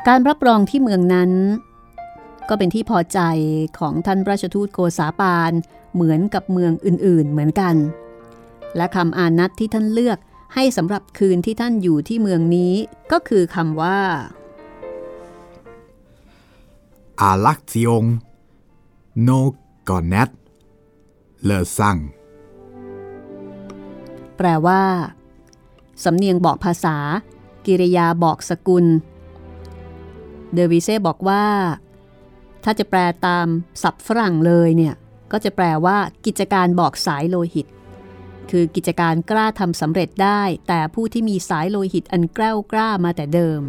[0.08, 1.30] การรับรองที่เมืองนั้น
[2.48, 3.20] ก็เป็นที่พอใจ
[3.78, 5.52] ของท่านราชทูตโกษาปาน
[5.94, 7.76] เหมือนกับเมืองอื่นๆ เหมือนกัน
[8.76, 10.18] และคำอานัตที่ท่านเลือก
[10.54, 12.74] ให้สำหรับคืนที่ท่านอยู่ที่เมืองนี้
[13.12, 14.00] ก็คือคำว่า
[17.20, 18.04] อาลักซิอง
[19.22, 19.30] โน
[19.88, 20.30] กอนเนต
[21.44, 21.96] เลอซัง
[24.36, 24.82] แปลว่า
[26.04, 26.96] สำเนียงบอกภาษา
[27.66, 28.86] กิริยาบอกสกุล
[30.52, 31.44] เดอวิเซ่บอกว่า
[32.64, 33.46] ถ้าจะแปลตาม
[33.82, 34.94] ศัพท์ฝรั่งเลยเนี่ย
[35.32, 37.66] ก็จะแปลว่ากิจการบอกสายโลหิต
[38.50, 43.62] คือกิจการกล้าทำสำเร็จได้ แต่ผู้ที่มีสายโลหิตอันแกล้วกล้ามาแต่เดิม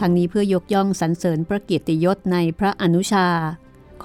[0.00, 3.28] ทั้งนี้เพื่อยกย่องสรรเสริญพระเกียรติยศในพระอนุชา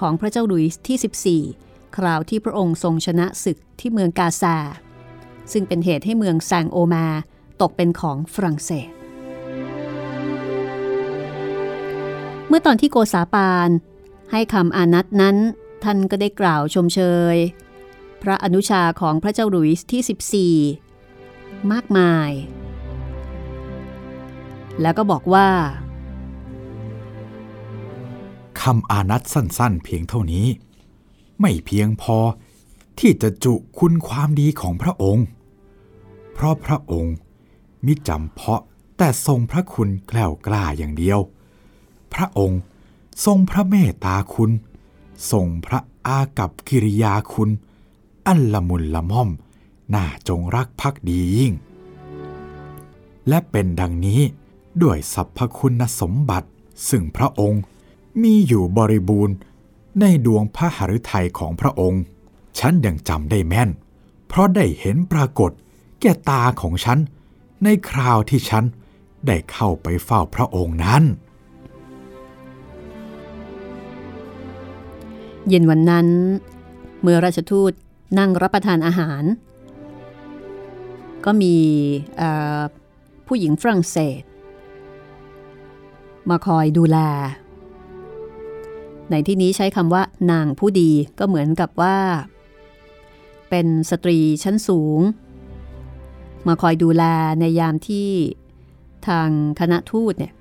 [0.06, 4.56] องพระเจ้าหลุยส์ที่ 14 คราวที่พระองค์ทรงชนะศึกที่เมืองกาซา
[5.52, 7.06] ซึ่งเป็นเหตุให้เมืองแซงโอมา
[7.60, 8.90] ตกเป็นของฝรั่งเศส
[12.50, 13.70] เมื่อตอนที่โกษาปาน
[14.30, 15.36] ให้คำอานัตนั้น
[15.84, 17.00] ท่านก็ได้กล่าวชมเช
[17.34, 17.36] ย
[18.22, 22.30] พระอนุชาของพระเจ้าหลุยส์ที่ 14 มากมาย
[24.80, 25.48] แล้วก็บอกว่า
[28.62, 30.46] คำอานัตสั้นๆ เพียงเท่านี้
[31.40, 32.18] ไม่เพียงพอ
[32.98, 35.24] ที่จะจุคุณความดีของพระองค์
[36.32, 37.14] เพราะพระองค์
[37.86, 38.62] มิจำเพาะ
[38.98, 41.20] แต่ทรงพระคุณแกล้วกล้าอย่างเดียว
[42.14, 42.60] พระองค์
[43.24, 44.50] ทรงพระเมตตาคุณ
[45.30, 47.50] ทรงพระอากับกิริยาคุณ
[48.26, 49.30] อันละมุนละม่อม
[49.94, 51.52] น่าจงรักภักดียิ่ง
[53.28, 54.20] และเป็นดังนี้
[54.82, 56.48] ด้วยสรรพคุณสมบัติ
[56.88, 57.62] ซึ่งพระองค์
[58.22, 59.36] มีอยู่บริบูรณ์
[60.00, 62.02] ในดวงพระหฤทัยของพระองค์
[62.58, 63.70] ฉันยังจำได้แม่น
[64.28, 65.50] เพราะได้เห็นปรากฏ
[66.00, 66.98] แก่ตาของฉัน
[67.62, 68.64] ในคราวที่ฉัน
[69.26, 71.02] ได้เข้าไปเฝ้าพระองค์นั้น
[75.48, 76.06] เย็นวันนั้น
[77.02, 77.72] เมื่อราชทูต
[78.18, 79.22] นั่งรับประทานอาหาร
[81.24, 81.54] ก็มี
[83.26, 84.22] ผู้หญิงฝรั่งเศส
[86.30, 86.98] มาคอยดูแล
[89.10, 91.98] ในที่นี้ใช้คำว่านางผู้ดีก็เหมือนกับว่า
[93.50, 95.00] เป็นสตรีชั้นสูง
[96.46, 97.04] มาคอยดูแล
[97.40, 98.08] ในยามที่
[99.08, 99.28] ทาง
[99.60, 100.32] คณะทูตเนี่ย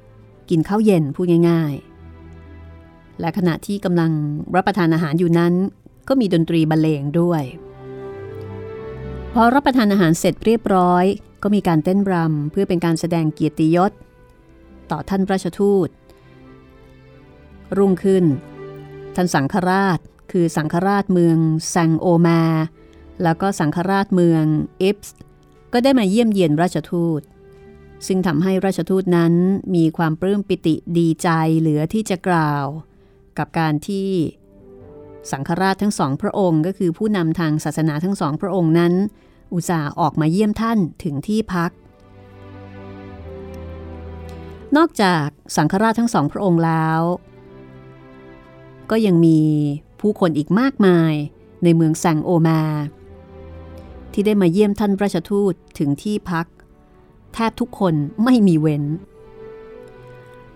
[0.50, 1.89] กินข้าวเย็นพูดง่าย ๆ
[3.20, 4.12] และขณะที่กำลัง
[4.56, 5.54] รับประทานอาหารอยู่นั้น
[6.08, 7.44] ก็มีดนตรีบรรเลงด้วย
[9.34, 11.06] พอรับประทานอาหารเสร็จเรียบร้อย
[11.44, 13.92] ก็มีการเต้นรำเพื่อเป็นการแสดงเกียรติยศ
[14.92, 15.90] ต่อท่านราชทูต
[17.78, 18.26] รุ่งขึ้น
[19.16, 20.00] ท่านสังฆราช
[20.32, 21.38] คือสังฆราชเมือง
[21.70, 22.42] แซงโอมา
[23.24, 24.44] แล้วก็สังฆราชเมือง
[24.82, 25.16] อิปส์
[25.74, 27.22] ก็ได้มาเยี่ยมเยียนราชทูต
[28.08, 29.34] ซึ่งทำให้ราชทูตนั้น
[29.76, 31.30] มีความปลื้มปิติดีใจ
[31.60, 32.66] เหลือที่จะกล่าว
[33.40, 34.10] กับการที่
[35.32, 38.94] สังฆราชทั้งสองพระองค์ ก็คือผู้นำทางศาสนาทั้งสองพระองค์นั้น
[39.54, 41.72] อุตส่าห์ออกมาเยี่ยมท่านถึงที่พัก
[44.78, 45.26] นอกจาก
[45.56, 47.02] สังฆราชทั้งสองพระองค์แล้ว
[48.92, 49.40] ก็ยังมี
[50.00, 51.14] ผู้คนอีกมากมาย
[51.64, 52.62] ในเมืองแซงโอมา
[54.14, 56.48] ที่ได้มาเยี่ยมท่านราชทูตถึงที่พัก
[57.34, 58.84] แทบทุกคนไม่มีเว้น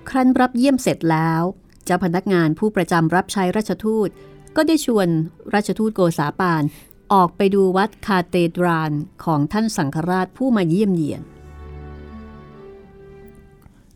[0.10, 1.42] ครั้นรับเยี่ยมเสร็จแล้ว
[1.86, 4.10] เจ้าพนักงานผู้ประจำรับใช้ราชทูต
[4.56, 5.08] ก็ได้ชวน
[5.54, 6.64] ราชทูตโกษาปาน
[7.14, 8.92] ออกไปดูวัดคาเตดราน
[9.24, 11.22] ของท่านสังฆราชผู้มาเยี่ยมเยียน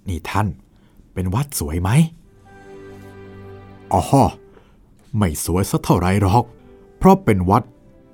[0.07, 0.47] นี่ท่าน
[1.13, 1.89] เป็นวัดสวยไหม
[3.93, 4.01] อ๋อ
[5.17, 6.43] ไม่สวยสักเท่าไรหรอก
[6.97, 7.63] เพราะเป็นวัด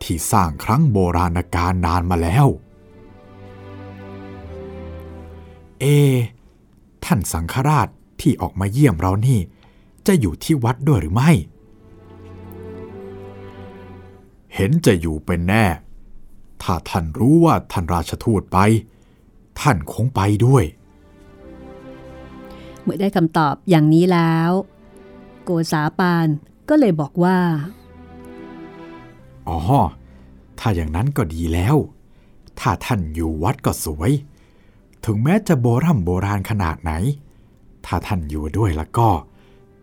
[0.03, 2.47] ที่สร้างครั้งโบราณกาลนานมาแล้ว
[5.79, 5.85] เอ
[7.05, 7.87] ท่านสังฆราช
[8.21, 9.39] ที่ออกมาเยี่ยมเรานี่
[10.07, 11.31] จะอยู่ที่วัดด้วยหรือไม่
[14.55, 15.65] เห็นจะอยู่เป็นแน่
[16.63, 18.57] ถ้าท่านรู้ว่าท่านราชทูตไป
[19.59, 20.63] ท่านคงไปด้วย
[22.81, 24.51] เมื่อได้คำตอบอย่างนี้แล้ว
[25.43, 26.27] โกษาปาน
[26.69, 27.37] ก็เลยบอกว่า
[29.47, 29.59] อ๋อ
[30.59, 31.75] ถ้าอย่างนั้นก็ดีแล้ว
[32.59, 34.11] ถ้าท่านอยู่วัดก็สวย
[35.05, 36.91] ถึงแม้จะโบรำโบราณขนาดไหน
[37.85, 39.09] ถ้าท่านอยู่ด้วยแล้วก็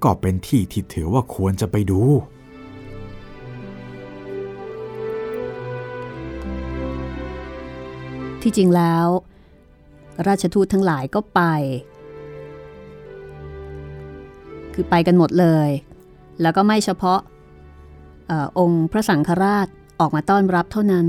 [0.04, 2.00] ก็เป็นที่ที่ถือว่าควรจะไปดู
[8.42, 9.06] ที่จริงแล้ว
[10.26, 11.40] ราชทูตทั้งหลายก็ไป
[14.74, 15.68] คือไปกันหมดเลย
[16.42, 17.20] แล้วก็ไม่เฉพาะ
[18.30, 19.66] อองค์พระสังฆราช
[20.00, 21.06] ออกมาต้อนรับเท่านั้น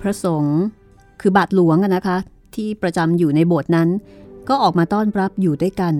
[0.00, 0.58] พระสงฆ์
[1.20, 2.16] คือบาทหลวงนะคะ
[2.54, 3.88] ที่ประจำอยู่ในโบสถ์นั้น
[4.48, 5.94] ก็ออกมาต้อนรับอยู่ด้วยกัน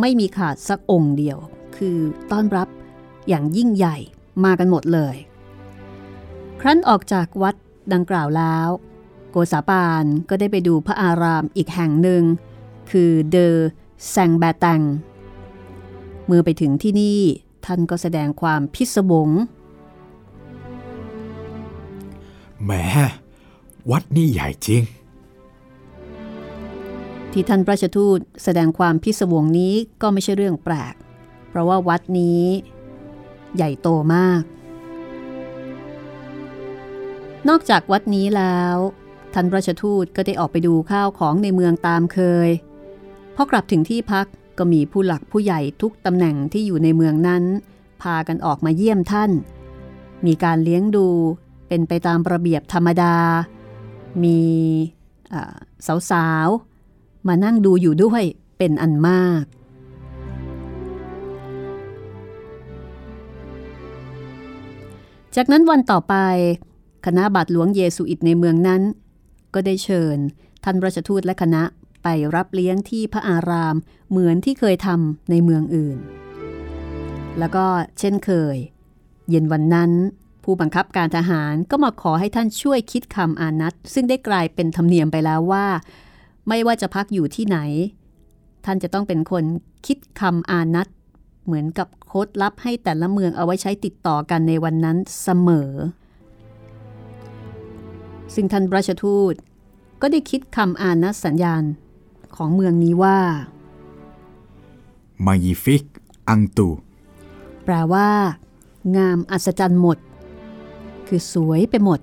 [0.00, 1.38] ไม่มีขาดสักองค์เดียว
[1.76, 1.98] คือ
[2.30, 2.68] ต้อนรับ
[3.28, 3.96] อย่างยิ่งใหญ่
[4.44, 5.16] มากันหมดเลย
[6.60, 7.54] ครั้นออกจากวัด
[7.92, 8.68] ดังกล่าวแล้ว
[9.30, 12.22] โกษาปานก็ได้ไปดูพระอารามอีกแห่งหนึ่ง
[12.90, 13.56] คือเดอ
[14.10, 14.82] แซงแบตัง
[16.26, 17.20] เมื่อไปถึงที่นี่
[17.66, 19.28] ท่านก็แสดงความพิศวง
[22.64, 22.70] แหม
[23.90, 24.82] วัดนี่ใหญ่จริง
[27.36, 30.94] ที่ท่านราชทูตแสดงความพิศวงนี้ก็ไม่ใช่เรื่องแปลก
[31.48, 32.44] เพราะว่าวัดนี้
[33.56, 34.42] ใหญ่โตมาก
[37.48, 38.76] นอกจากวัดนี้แล้ว
[39.34, 42.48] ท่านราชทูตก็ได้ออกไปดูข้าวของในเมืองตามเคย
[43.34, 44.26] พอกลับถึงที่พัก
[44.58, 47.44] ก็มีผู้หลักผู้ใหญ่ทุกตำแหน่งที่อยู่ในเมืองนั้น
[48.02, 49.30] พากันออกมาเยี่ยมท่าน
[50.26, 51.06] มีการเลี้ยงดู
[51.68, 53.16] เป็นไปตามระเบียบธรรมดา
[54.24, 54.40] มี
[56.10, 56.73] สาวๆ
[57.28, 58.22] มานั่งดูอยู่ด้วย
[58.58, 59.44] เป็นอันมาก
[65.36, 66.14] จากนั้นวันต่อไป
[67.06, 68.82] คณะบาทหลวงเยสุอิตในเมืองนั้น
[69.54, 70.16] ก็ได้เชิญ
[70.64, 71.62] ท่านราชทูตและคณะ
[72.02, 73.76] ไปรับเลี้ยงที่พระอาราม
[74.10, 75.98] เหมือนที่เคยทำในเมืองอื่น
[77.38, 77.66] แล้วก็
[77.98, 78.56] เช่นเคย
[79.30, 79.90] เย็นวันนั้น
[80.44, 85.66] ผู้บังคับการทหารก็มาขอให้ท่านช่วยคิดคำอานัตซึ่งได้กลายเป็นธรรมเนียมไปแล้วว่า
[86.48, 87.58] ไม่ว่าจะพักอยู่ที่ไหน
[88.64, 89.44] ท่านจะต้องเป็นคน
[89.86, 90.88] คิดคำอานัต
[91.44, 95.70] เหมือนกับโค้ดลับให้แต่ละเมืองเอาไว้ใช้ติดต่อกันในวันนั้นเสมอ
[98.34, 99.34] ซึ่งท่านราชทูต
[100.00, 101.64] ก็ได้คิดคำอานัตสัญญาณ
[102.36, 103.18] ของเมืองนี้ว่า
[105.26, 105.90] Magnifique
[106.28, 106.68] อังตู
[107.64, 108.08] แปลว่า
[108.96, 109.98] งามอัศจรรย์หมด
[111.06, 112.00] คือสวยไปหมด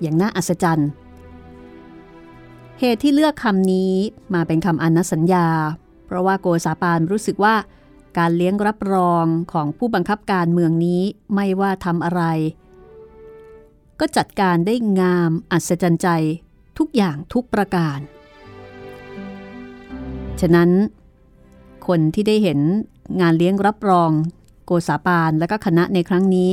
[0.00, 0.90] อย่างน่าอัศจรรย์
[2.80, 3.94] เหตุที่เลือกคำนี้
[4.34, 5.48] มาเป็นคำอนัสัญญา
[6.06, 7.54] เพราะว่าโกษาปานรู้สึกว่า
[8.18, 11.02] การเลี้ยงรับรองของผู้บังคับการเมืองนี้
[11.34, 12.22] ไม่ว่าทำอะไร
[14.00, 16.08] ก็จัดการได้งามอัศจรรย์ใจ
[16.78, 17.98] ทุกอย่างทุกประการ
[20.40, 20.70] ฉะนั้น
[21.86, 22.58] คนที่ได้เห็น
[23.20, 24.10] งานเลี้ยงรับรอง
[24.64, 26.52] โกษาปานและก็คณะในครั้งนี้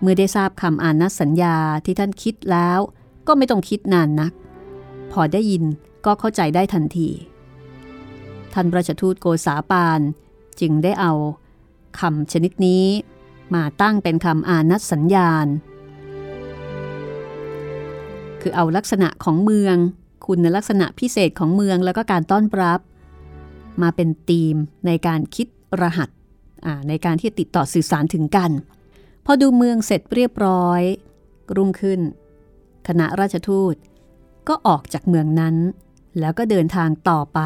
[0.00, 2.78] เมื่อได้ทราบคำอานัสัญญาที่ท่านคิดแล้ว
[3.26, 4.32] ก็ไม่ต้องคิดนานนัก
[5.12, 5.64] พอได้ยิน
[6.06, 7.08] ก็เข้าใจได้ทันที
[8.52, 10.00] ท่านราชทูตโกษาปาน
[10.60, 11.12] จึงได้เอา
[12.00, 12.86] คำชนิดนี้
[13.54, 15.46] มาตั้งเป็นคำอานัสสัญญาณ
[18.40, 19.76] คือเอาลักษณะของเมือง
[20.26, 22.80] คุณลักษณะพิเศษของเมืองแล้วก็การต้อนรับ
[23.82, 25.46] มาเป็นธีมในการคิด
[25.80, 26.08] รหัส
[26.88, 28.50] ในการที่ติดต่อสื่อสารถึงกัน
[29.24, 30.82] พอดูเมืองเสร็จเรียบร้อย
[31.56, 32.00] รุ่งขึ้น
[32.88, 33.74] คณะราชทูต
[34.48, 35.56] ก็ออกจากเมืองนั้น
[36.20, 37.40] แล้วก็เดินทางต่อไป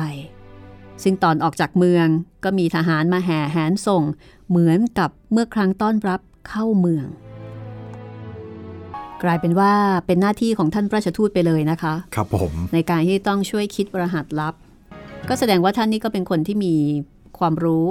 [1.02, 2.06] ซึ่งตอนออกจากเมือง
[2.44, 4.02] ก็มีทหารมาแห่แหนส่ง
[4.48, 7.06] เหมือนกับเมื่อครั้งต้อนรับเข้าเมือง
[9.22, 9.72] กลายเป็นว่า
[10.06, 14.54] เป็นหน้าที่ของท่านราชทูตไปเลยนะคะ ครับผมในการที่ต้องช่วยคิดรหัสลับ
[15.28, 16.74] ก็แสดงว่าท่านนี่ก็เป็นคนที่มี
[17.38, 17.84] ความรู้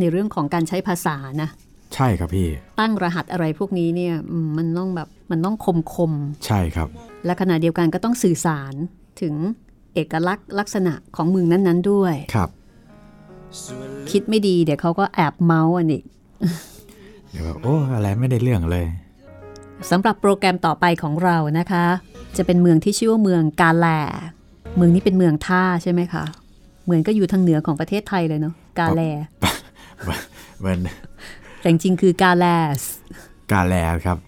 [0.00, 1.48] ในเรื่องของการใช้ภาษานะ
[1.94, 2.48] ใช่ครับพี่
[2.80, 4.14] ตั้งรหัสอะไรพวกนี้เนี่ย
[4.56, 6.12] มันต้องแบบมันต้องคมคม
[6.46, 6.88] ใช่ครับ
[7.24, 8.74] และขณะเดียวกันก็ต้องสื่อสาร
[9.20, 9.34] ถึง
[9.94, 12.48] เอกลักษณ์ลักษณะของเมืองนั้น ๆ ด้วย ครับ
[14.10, 16.04] คิดไม่ดีเดี๋ยวเขาก็แอบเมาส์อันอีก
[17.30, 18.86] เดี๋ยวแบบโอ้อะไรไม่ได้เรื่องเลย
[19.90, 21.84] สำหรับโปรแกรมต่อไปของเรานะคะ
[22.36, 23.86] จะเป็นเมืองที่ชื่อว่าเมืองกาแล
[24.76, 26.24] เมืองนี้เป็นเมืองท่าใช่ไหมคะ
[26.84, 29.02] เหมือนก็อยู่ทางเหนือของประเทศไทยเลยเนาะกาแล
[30.60, 30.78] เหมือน
[31.60, 32.44] แต่จริงๆคือกาแล
[32.78, 32.80] ส
[33.52, 33.74] กาแล
[34.06, 34.18] ครับ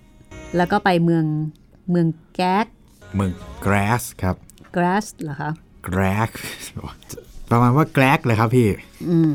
[0.57, 1.25] แล้วก็ไปเมือง
[1.91, 2.67] เมืองแก๊ก
[3.17, 4.37] เมืองแกรสครับ
[4.77, 5.51] กราสเหรอคะ
[5.85, 6.31] แกรก
[7.51, 8.69] ประมาณว่าแกรกเลยครับพี่
[9.11, 9.35] อืม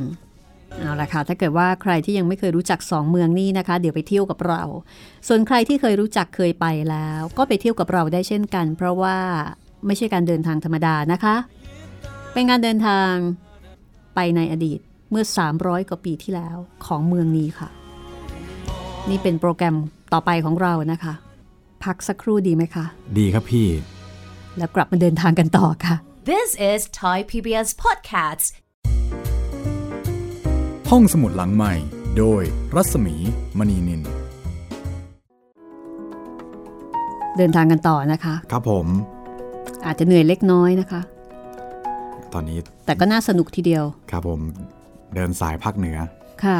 [0.78, 4.62] เอาละค่ะถ้าเกิดว่าใครที่ยังไม่เคยรู้จักสองเมืองนี้นะคะ เดี๋ยวไปเที่ยวกับเรา
[5.28, 9.17] ส่วนใครที่เคยรู้จักเคยไปแล้ว ก็ไปเที่ยวกับเราได้เช่นกัน เพราะว่า
[9.86, 11.36] ไม่ใช่การเดินทางธรรมดานะคะ
[12.34, 13.13] เป็นการเดินทาง
[14.15, 14.80] ไปในอดีต
[15.12, 15.24] เมื่อ
[15.58, 17.70] 300 กว่าปีที่แล้วของเมืองนี้ค่ะ
[19.10, 19.76] นี่เป็นโปรแกรม
[20.13, 21.13] ต่อไปของเรานะคะ
[21.86, 22.86] พักสักครู่ดีไหมคะ
[23.17, 23.67] ดีครับพี่
[24.58, 25.96] แล้วกลับมาเดินทางกันต่อค่ะ
[26.32, 28.48] This is Thai PBS Podcasts.
[30.89, 31.74] ห้องสมุดหลังใหม่
[32.17, 32.44] โดย
[32.76, 33.15] รัศมี
[33.58, 34.02] มณีนิน
[37.38, 38.88] เดินทางกันต่อนะคะ ครับผม
[39.86, 41.02] อาจจะเหนื่อยเล็กน้อยนะคะ
[42.34, 44.41] ตอนนี้แต่ก็น่าสนุกทีเดียว ครับผม
[45.15, 45.98] เดินสายภาคเหนือ
[46.44, 46.60] ค่ะ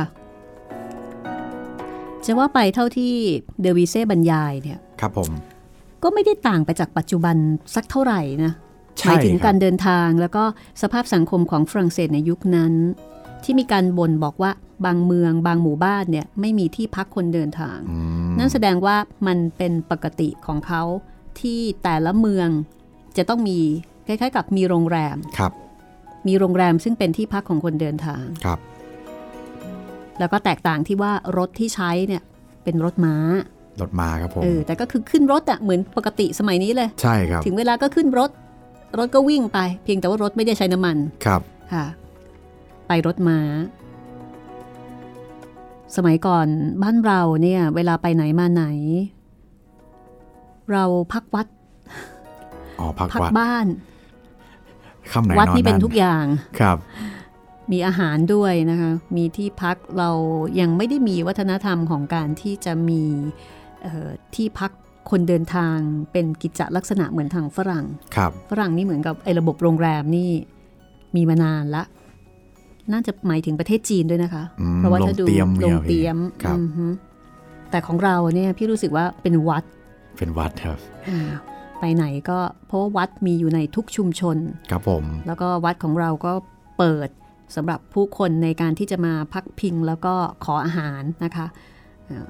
[2.26, 3.14] จะว่าไปเท่าที่
[3.62, 5.32] เดวิเซ่บรรยายเนี่ย ครับผม
[6.04, 7.36] ก็ไม่ได้ต่างไปจากปัจจุบัน
[7.76, 8.54] สักเท่าไหร่นะ
[8.98, 10.44] หใช่มายถึงคการับรเดินทางแล้วก็
[10.82, 12.74] สภาพสังคมของฝรั่งเศสในยุคนั้น
[13.44, 14.52] ที่มีการบ่นบอกว่า
[14.86, 17.98] บางเมืองบางหมู่บ้านเนี่ยไม่มีที่พักคนเดินทางอื
[18.30, 18.96] มนั่นแสดงว่า
[19.28, 20.84] มันเป็นปกติของเขา
[21.40, 22.50] ที่แต่ละเมือง
[23.18, 23.60] จะต้องมี
[24.08, 25.52] คล้ายๆ กับมีโรงแรมครับ
[26.28, 28.60] มีโรงแรมซึ่งเป็นที่พักของคนเดินทางครับ
[30.20, 32.24] แล้วก็แตกต่างที่ว่ารถที่ใช้เนี่ย
[32.64, 33.16] เป็นรถม้า
[33.82, 38.32] รถมาครับผมเออแต่ก็คือขึ้นรถอะเหมือนปกติสมัยนี้เลย ใช่ครับ ถึงเวลาก็ขึ้นรถ
[39.00, 41.42] รถก็วิ่งไป เพียงแต่ว่ารถไม่ได้ใช้น้ำมันครับ
[41.74, 41.86] ค่ะ
[42.88, 43.40] ไปรถม้า
[45.96, 46.48] สมัยก่อน
[46.84, 48.66] บ้านเราเนี่ย เวลาไปไหนมาไหน
[50.72, 51.48] เราพักวัด
[52.80, 53.68] อ๋อพักพักวัดบ้าน
[55.12, 56.26] ค่ำไหนวัดนอนนี่เป็นนั่นทุกอย่าง
[56.60, 56.78] ครับ
[57.72, 60.10] มีอาหารด้วยนะคะ มีที่พักเรา
[60.60, 63.61] ยังไม่ได้มีวัฒนธรรมของการที่จะมีเอ่อ
[64.36, 64.72] ที่พัก
[65.10, 65.78] คนเดินทาง
[66.12, 70.30] เป็นกิจจลักษณะเหมือนทางฝรั่งครับฝรั่งนี่เหมือนกับไอ้ระบบโรงแรมนี่
[71.16, 71.84] มีมานานละ
[72.92, 76.88] น่าจะหมายถึงประเทศจีนด้วยนะคะอืมเพราะว่าถ้าดูโรงเตรียมโรงเตรียมครับอือฮึ
[77.72, 79.64] แต่ของเราเนี่ยพี่รู้สึกว่าเป็นวัด
[80.18, 80.78] เป็นวัดครับ
[81.10, 81.20] อ่า
[81.80, 84.38] ไปไหนก็เพราะว่าวัดมีอยู่ในทุกชุมชน
[84.72, 86.34] ครับผม แล้วก็วัดของเราก็
[86.78, 87.10] เปิด
[87.56, 90.14] สำหรับผู้คนในการที่จะมาพักพิงแล้วก็
[90.46, 91.46] ขออาหารนะคะ
[92.10, 92.26] อ่า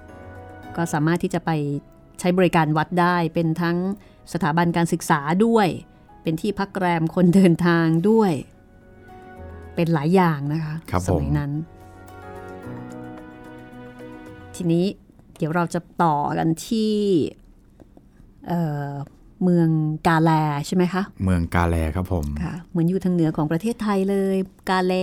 [0.78, 1.52] ก็สามารถที่จะไป
[2.20, 3.78] ใช้บริการวัดได้เป็นทั้ง
[4.34, 5.68] สถาบันการศึกษาด้วย
[6.24, 8.32] เป็นที่พักแรมคนเดินทางด้วย
[9.76, 11.52] เป็นหลายอย่างนะคะครับสผมมัยนั้น
[14.56, 14.86] ทีนี้
[15.38, 16.94] เดี๋ยวเราจะต่อกันที่
[18.48, 18.92] เอ่อ
[19.44, 19.70] เมือง
[20.08, 20.32] กาแล
[20.68, 24.36] ใช่ไหมคะ เมืองกาแลครับผมค่ะเหมือนอยู่ทางเหนือของประเทศไทยเลย
[24.70, 24.94] กาเล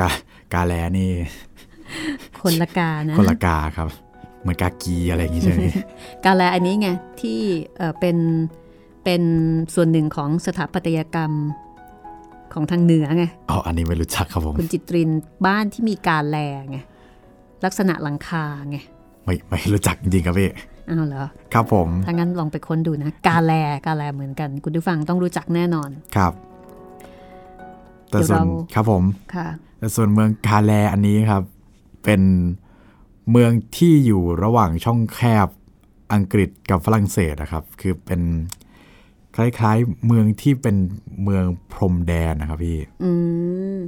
[0.00, 0.10] กา
[0.54, 1.12] กาแลนี่
[2.42, 3.88] คนละกานะ คนละกาครับ
[4.42, 5.62] เหมือนกากีอะไรอย่างงี้ใช่ไหม
[6.24, 6.88] กาแลอันนี้ไง
[7.20, 7.38] ที่
[7.78, 8.16] เอ่อเป็น
[9.04, 9.22] เป็น
[9.74, 11.32] ส่วนหนึ่งของสถาปัตยกรรม
[12.52, 15.10] ของทางเหนือไงอ๋ออันนี้ไม่รู้จักครับผมคุณจิตริน
[15.46, 16.36] บ้านที่มีกาแล
[16.70, 16.78] ไง
[17.64, 18.76] ลักษณะหลังคาไง
[19.24, 20.50] ไม่ไม่รู้จักจริงๆครับพี่
[20.88, 21.24] อ้าวเหรอ
[21.54, 23.52] ครับผมถ้างั้นลองไปค้นดูนะ กาแล
[23.86, 26.32] กาแลเหมือนกัน คุณผู้ฟังต้องรู้จักแน่นอนครับ
[28.08, 29.02] แต่เดี๋ยวส่วนเราครับผม
[29.34, 29.48] ค่ะ
[29.78, 31.42] แต่ส่วนเมืองกาแลอันนี้ครับ
[32.04, 32.20] เป็น
[33.30, 35.48] เมืองที่อยู่ระหว่างช่องแคบ
[36.12, 38.20] อังกฤษกับฝรั่งเศสนะครับ คือเป็น
[39.36, 40.76] คล้ายๆ เมืองที่เป็น
[41.22, 43.10] เมืองพรมแดนนะครับพี่อื
[43.76, 43.78] ม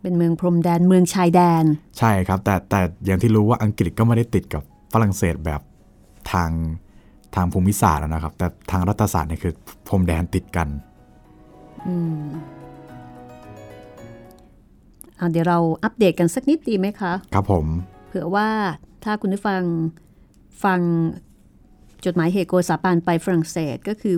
[0.00, 1.64] เป็นเมืองพรมแดนเมืองชายแดน
[1.98, 5.60] ใช่ครับ แต่แต่อย่างที่รู้ว่าอังกฤษก็ไม่ได้ติดกับฝรั่งเศสแบบ
[6.32, 6.50] ทาง
[7.34, 9.54] ทางภูมิศาสตร์นะครับ แต่ทางรัฐศาสตร์เนี่ยคือ
[9.88, 10.68] พรมแดนติดกัน
[11.82, 12.55] เอา
[15.30, 17.66] เดี๋ยวเราอัปเดตกันสักนิดดีไหมคะ ครับผม
[18.08, 18.48] เผื่อว่า
[19.04, 19.62] ถ้าคุณผู้ฟัง
[20.64, 20.80] ฟัง
[22.04, 24.16] จดหมายเหตุโกษาปานไปฝรั่งเศสก็คือ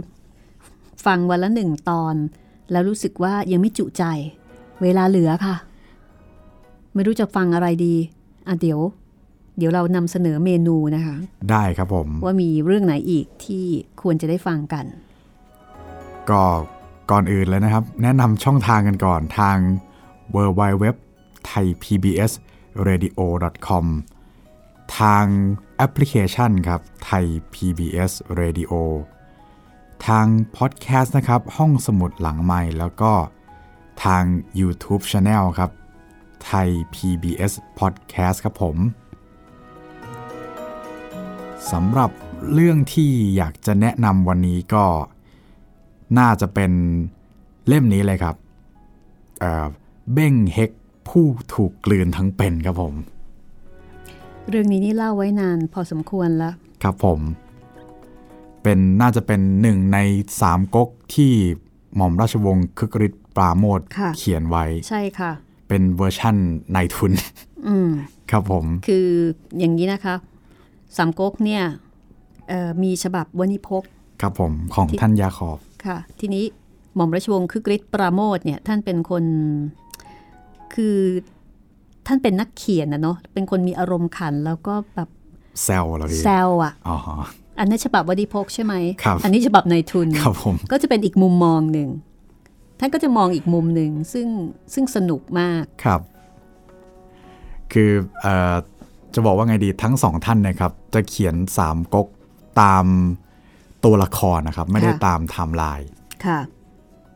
[1.07, 2.15] ฟังวันละหนึ่งตอน
[2.71, 4.05] แล้วรู้สึกว่ายังไม่จุใจ
[4.83, 5.57] เวลาเหลือค่ะ
[6.95, 7.95] ไม่รู้จะฟังอะไรดี
[8.49, 8.81] อะเดี๋ยว
[9.59, 11.17] เดี๋ยวเรานำเสนอเมนูนะคะ
[11.51, 13.65] ได้ครับผม ว่ามีเรื่องไหนอีกที่
[14.03, 14.85] ควรจะได้ฟังกัน
[16.31, 16.43] ก็
[17.11, 19.57] ก่อนอื่นเลยนะครับ แนะนำช่องทางกันก่อนทาง
[20.35, 20.85] w w w
[21.49, 22.33] t h a i PBS
[22.87, 23.21] radio
[23.69, 23.87] com
[24.99, 25.27] ทาง
[25.77, 28.73] แอปพลิเคชันครับไทย PBS Radio
[30.07, 33.13] ทางพอดแคสต์นะครับ ห้องสมุดหลังไม้แล้วก็
[34.05, 34.25] ทาง
[34.61, 35.71] YouTube Channel ครับ
[36.45, 38.77] ไทย PBS Podcast ครับผม
[41.73, 42.11] สำหรับ
[42.53, 44.85] เรื่องที่อยากจะแนะนำวันนี้ก็
[46.19, 46.73] น่าจะเป็น
[47.67, 48.37] เล่มนี้เลยครับ
[50.09, 50.71] เอ่อเบ้งเฮก
[51.09, 52.95] ผู้ถูกกลืนทั้งเป็นครับผม
[54.49, 57.21] เรื่องนี้นี่เล่าไว้นานพอสมควรแล้ว ครับผม
[58.63, 59.99] เป็นน่าจะเป็นหนึ่งใน
[60.41, 61.33] สามก๊กที่
[61.97, 65.33] หม่อมราชวงศ์คึกฤทธิ์ปราโมทค่ะเขียนไว้ ใช่ค่ะ
[65.69, 66.37] เป็นเวอร์ชั่น
[66.75, 67.13] นายทุน
[67.67, 67.91] อืม
[68.31, 69.07] ครับผม คือ
[69.59, 70.15] อย่างนี้นะคะ
[70.97, 71.63] สามก๊กเนี่ย
[72.49, 73.83] เอ่อมีฉบับวณิพก
[74.21, 76.45] ครับผมของที่ท่านยาขอบค่ะ ทีนี้
[76.95, 79.25] หม่อมราชวงศ์คึกฤทธิ์ปราโมทเนี่ยท่านเป็นคน
[80.75, 80.97] คือ
[82.07, 85.09] ท่านเป็นนักเขียนนะเนาะเป็นคนมีอารมณ์ขันแล้วก็แบบ
[85.65, 86.97] แซวเหรอพี่แซวอะอ๋อ
[87.59, 91.89] อันนั้นฉบับวณิพกใช่ไหมครับอันนี้ฉบับนายทุนครับผมก็จะเป็นอีกมุมมองหนึ่ง
[92.81, 94.27] ท่านก็จะมองอีกมุมหนึ่งซึ่ง
[94.75, 96.01] ซึ่งสนุกมากครับ
[97.73, 97.91] คือ
[98.23, 98.55] เอ่อ
[99.15, 102.07] จะบอกว่าไงดีทั้งสองท่านเนะครับ จะเขียนสามก๊ก
[102.61, 102.85] ตาม
[103.85, 105.89] ตัวละครนะครับ ไม่ได้ค่ะตามไทม์ไลน์
[106.25, 106.39] ค่ะ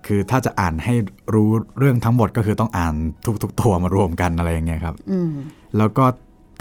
[0.06, 0.94] คือถ้าจะอ่านให้
[1.34, 1.48] รู้
[1.78, 2.94] เรื่องทั้งหมดก็คือต้องอ่าน
[3.42, 5.30] ทุกๆตัวมารวมกันอะไรอย่างเงี้ยครับอืม
[5.78, 6.04] แล้วก็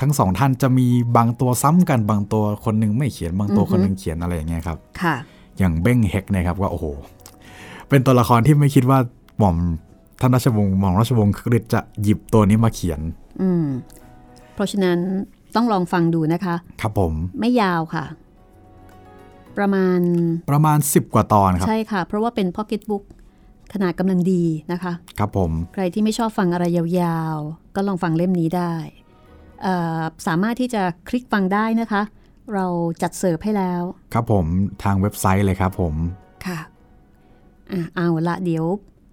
[0.01, 0.87] ทั้งสองท่านจะมี
[1.17, 5.15] บางตัวซ้ำกันบางตัวคนหนึงไม่เขียนบางตัวอือฮึคนหนึงเขียนอะไรอย่างเงี้ยครับ ค่ะ
[5.57, 6.85] อย่างเบ้งเฮกเนะครับว่าโอ้โห
[7.89, 8.99] เป็นตัวละครที่ไม่คิดว่า
[9.39, 9.57] หม่อม
[10.19, 12.99] ท่านราชวงศ์หม่อมราชวงศ์คึกฤทธิ์จะหยิบตัวนี้มาเขียน
[13.41, 13.65] อืม
[14.53, 14.97] เพราะฉะนั้น
[15.55, 18.05] ต้องลองฟังดูนะคะ ครับผม ไม่ยาวค่ะ
[19.57, 19.99] ประมาณ
[20.51, 23.03] ประมาณ 10 กว่าตอนครับ ใช่ค่ะ เพราะว่าเป็นพ็อกเก็ตบุ๊ก
[23.73, 28.73] ขนาดกำลังดีนะคะ ครับผม ใครที่ไม่ชอบฟังอะไรยาวๆ ก็ลองฟังเล่มนี้ได้
[29.63, 32.01] เอ่อสามารถที่จะคลิกฟังได้นะคะ
[32.53, 32.65] เรา
[33.01, 34.45] จัดเสิร์ฟให้แล้ว ครับผม
[34.83, 35.95] ทางเว็บไซต์เลยครับผม
[36.45, 36.59] ค่ะ
[37.71, 38.65] อะเอาละเดี๋ยว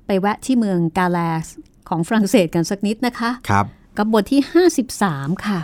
[0.06, 1.46] ไปแวะที่เมืองกาแลส
[1.88, 3.66] ของฝรั่งเศสกันสักนิดนะคะ ครับ
[3.98, 4.40] กับบทที่
[4.94, 5.60] 53 ค่ะ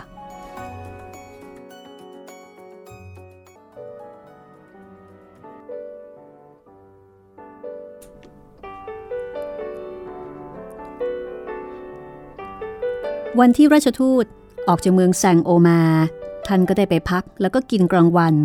[13.41, 14.25] วันที่ราชทูต
[14.67, 15.81] ออกจากเมืองแซงโอมา
[16.47, 18.35] ท่านก็ได้ไปพักแล้วก็กินกลางวัน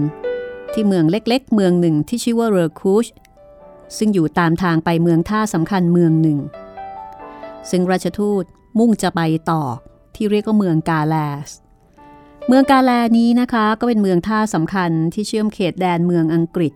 [0.72, 3.06] ที่เมืองเล็กๆ เมืองหนึ่งที่ชื่อว่าเรอคูช
[3.96, 6.38] ซึ่งอยู่ตามทางไปเมืองท่าสำคัญเมืองหนึ่ง
[7.70, 8.44] ซึ่งราชทูต
[8.78, 9.20] มุ่งจะไป
[9.50, 9.62] ต่อ
[10.14, 11.14] ที่เรียกว่าเมืองกาแล
[11.48, 11.50] ส
[12.48, 16.72] เมืองกาแลนี้นะคะก็เป็นเมืองท่าสำคัญที่เชื่อมเขตแดนเมืองอังกฤษ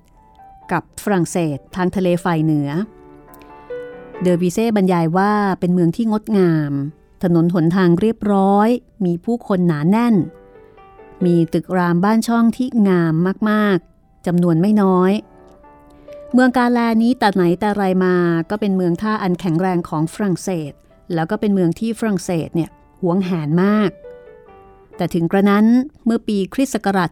[0.73, 2.69] กับฝรั่งเศสทางทะเลฝ่ายเหนือ
[4.23, 6.75] เดอร์บิเซ่บรรยายว่าเป็นเมืองที่งดงาม
[7.25, 8.69] ถนนหนทางเรียบร้อย
[9.05, 10.15] มีผู้คนหนาแน่น
[11.25, 13.15] มีตึกรามบ้านช่องที่งาม
[13.51, 15.13] มากๆจำนวนไม่น้อย
[16.33, 18.17] เมืองกาแลนี้แต่ไหนแต่ไรมา
[18.51, 20.73] ก็เป็นเมืองท่าอันแข็งแรงของฝรั่งเศส
[21.15, 22.71] แล้วก็เป็นเมืองที่ฝรั่งเศสเนี่ย
[23.03, 23.91] หวงแหนมาก
[24.97, 25.67] แต่ถึงกระนั้น
[26.05, 27.09] เมื่อปีคริสต์ศักราช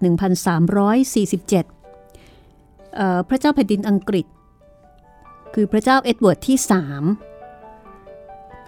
[1.23, 4.27] 1347เอ่อพระเจ้าแผ่นดินอังกฤษ
[5.55, 6.59] คือพระเจ้าเอ็ดเวิร์ดที่
[6.99, 7.32] 3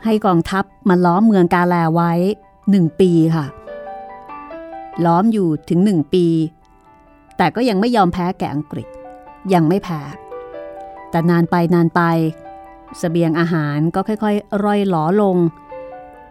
[0.05, 2.13] ให้กองทัพมาล้อมเมืองกาแลไว้
[2.59, 3.47] 1 ปีค่ะ
[5.05, 6.27] ล้อมอยู่ถึง 1 ปี
[7.37, 8.89] แต่ก็ยังไม่ยอมแพ้แก่อังกฤษ
[9.55, 10.01] ยังไม่แพ้
[11.11, 12.03] แต่นานไปนานไป
[13.01, 15.37] เสบียงอาหารก็ค่อยๆ ร่อยหรอลง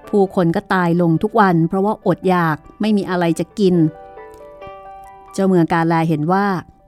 [0.10, 3.76] ผู้คนก็ตายลงทุกวัน เพราะว่าอดอยากไม่มีอะไรจะกิน
[5.34, 6.46] เจ้าเมืองกาแลเห็นว่า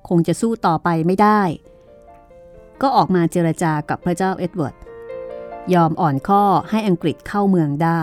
[0.09, 1.41] คงจะสู้ต่อไปไม่ได้
[2.81, 4.75] ก็ออกมาเจรจากับพระเจ้าเอ็ดเวิร์ด
[5.73, 8.01] ยอมอ่อนข้อให้อังกฤษเข้าเมืองได้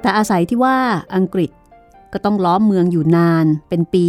[0.00, 0.78] แต่อาศัยที่ว่า
[1.16, 1.50] อังกฤษ
[2.12, 4.08] ก็ต้องล้อมเมืองอยู่นานเป็นปี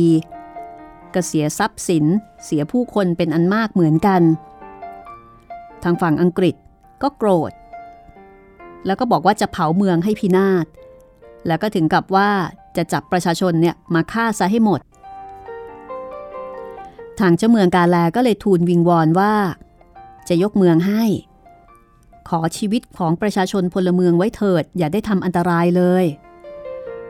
[1.14, 2.05] ก็เสียทรัพย์สิน
[2.45, 4.22] เสียผู้คนเป็นอันมากเหมือนกัน
[5.84, 6.55] ทางฝั่งอังกฤษ
[7.01, 7.51] ก็โกรธ
[8.86, 10.66] แล้วก็บอกว่าจะเผาเมืองให้พินาศ
[11.47, 12.30] แล้วก็ถึงกับว่า
[12.78, 14.82] จะจับประชาชนเนี่ยมาฆ่าซะให้หมด
[17.20, 19.34] ทางเจ้าเมืองกาแลก็เลยทูลวิงวอนว่า
[20.30, 21.03] จะยกเมืองให้
[22.30, 26.05] ขอชีวิตของประชาชนพลเมืองไว้เถิด อย่าได้ทำอันตรายเลย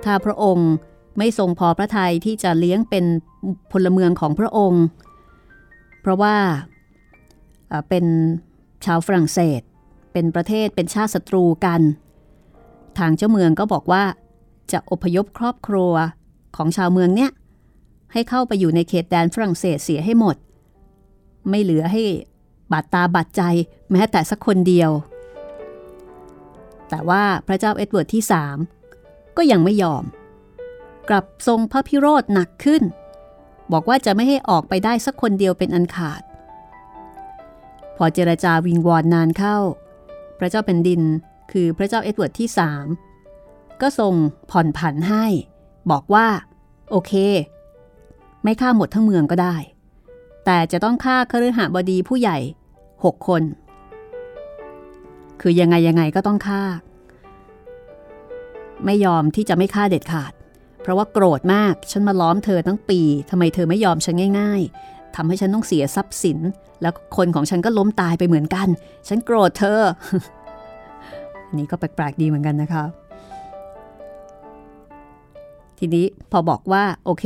[0.03, 0.69] ถ้าพระองค์
[1.17, 3.05] ไม่ทรงพอพระทัยที่จะเลี้ยงเป็น
[3.71, 4.83] พลเมืองของพระองค์
[6.01, 6.35] เพราะว่า
[7.89, 8.05] เป็น
[8.85, 9.61] ชาวฝรั่งเศส
[10.13, 11.81] เป็นประเทศเป็นชาติศัตรูกัน
[12.97, 14.03] ทางเจ้าเมืองก็บอกว่า
[14.71, 15.93] จะอพยพครอบครัว
[16.55, 17.31] ของชาวเมืองเนี่ย
[18.13, 20.35] ให้เข้าไปอยู่ในเขตแดนฝรั่งเศสเสียให้หมด
[21.49, 22.03] ไม่เหลือให้
[22.71, 23.41] บาดตาบาดใจ
[23.91, 24.91] แม้แต่สักคนเดียว
[26.89, 28.57] แต่ว่าพระเจ้าเอ็ดเวิร์ดที่สาม
[29.37, 30.03] ก็ยังไม่ยอม
[31.09, 32.83] กลับทรงพระพิโรธหนักขึ้น
[33.71, 36.21] บอกว่าจะไม่ให้ออกไปได้สักคนเดียวเป็นอันขาด
[37.95, 39.57] พอเจรจาวิงวอนนานเข้า
[40.39, 41.01] พระเจ้าแผ่นดิน
[41.51, 42.85] คือพระเจ้าเอ็ดเวิร์ดที่สาม
[43.81, 44.13] ก็ทรง
[44.51, 45.25] ผ่อนผันให้
[45.91, 46.27] บอกว่า
[46.89, 47.13] โอเค
[48.43, 49.55] ไม่ฆ่าหมดทั้งเมืองก็ได้
[50.45, 52.37] แต่จะต้องฆ่าคฤหบดีผู้ใหญ่
[53.05, 53.43] 6 คน
[55.41, 56.63] คือยังไงยังไงก็ต้องฆ่า
[58.85, 60.33] ไม่ยอมที่จะไม่ฆ่าเด็ดขาด
[60.81, 66.39] เพราะว่าโกรธมากฉันมาล้อมเธอตั้งปีทำไมเธอไม่ยอมฉันง่าย ๆทำให้ฉันต้องเสียทรัพย์สิน
[66.81, 68.67] แล้วคนของฉันก็ล้มตายไปเหมือนกัน
[69.07, 69.79] ฉันโกรธเธอ
[71.47, 72.83] อันนี้ก็แปลกๆดีเหมือนกันนะคะ
[75.79, 77.25] ทีนี้พอบอกว่าโอเค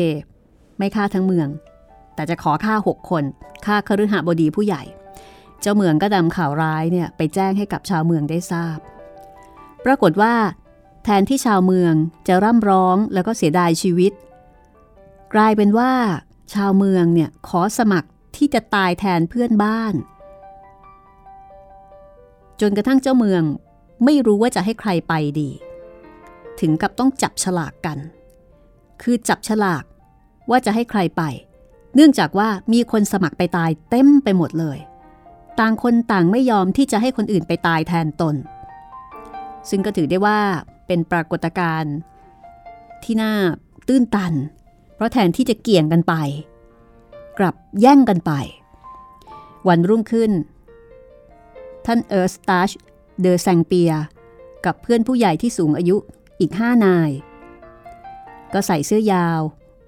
[0.78, 1.48] ไม่ฆ่าทั้งเมือง
[2.16, 3.24] แต่จะขอฆ่าหกคน
[3.66, 4.84] ฆ่าคฤหบดีผู้ใหญ่
[5.64, 8.78] เจ้าเมืองก็นำข่าวร้ายเนี่ยไปแจ้งให้กับชาวเมืองได้ทราบ
[9.86, 10.34] ปรากฏว่า
[11.04, 11.94] แทนที่ชาวเมือง
[12.28, 14.12] จะร่ำร้องแล้วก็เสียดายชีวิต
[15.34, 15.92] กลายเป็นว่า
[16.54, 19.94] ชาวเมืองเนี่ยขอสมัครที่จะตายแทนเพื่อนบ้าน
[22.62, 23.44] จนกระทั่งเจ้าเมือง
[24.06, 25.50] ไม่รู้ว่าจะให้ใครไปดี
[26.60, 27.98] ถึงกับต้องจับฉลากกัน
[29.02, 29.84] คือจับฉลาก
[30.50, 31.24] ว่าจะให้ใครไป
[31.96, 34.78] เนื่องจากว่ามีคนสมัครไปตายเต็มไปหมดเลย
[35.60, 38.36] ต่างคนต่างไม่ยอมที่จะให้คนอื่นไปตายแทนตน
[39.70, 40.40] ซึ่งก็ถือได้ว่า
[40.88, 41.96] เป็นปรากฏการณ์
[43.04, 43.34] ที่น่า
[43.88, 44.34] ตื้นตัน
[44.96, 46.14] เพราะแทนที่จะเกี่ยงกันไป
[47.40, 48.32] กลับแย่งกันไป
[49.68, 50.32] วันรุ่งขึ้น
[51.86, 52.72] ท่านเอิร์สตัช
[53.22, 53.92] เดอแซงเปีย
[54.66, 55.96] กับเพื่อนผู้ใหญ่ที่สูงอายุ
[56.40, 57.12] อีกห้านาย
[58.54, 59.42] ก็ใส่เสื้อยาว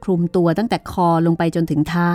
[0.04, 2.12] คลุมตัวตั้งแต่คอลงไปจนถึงเท้า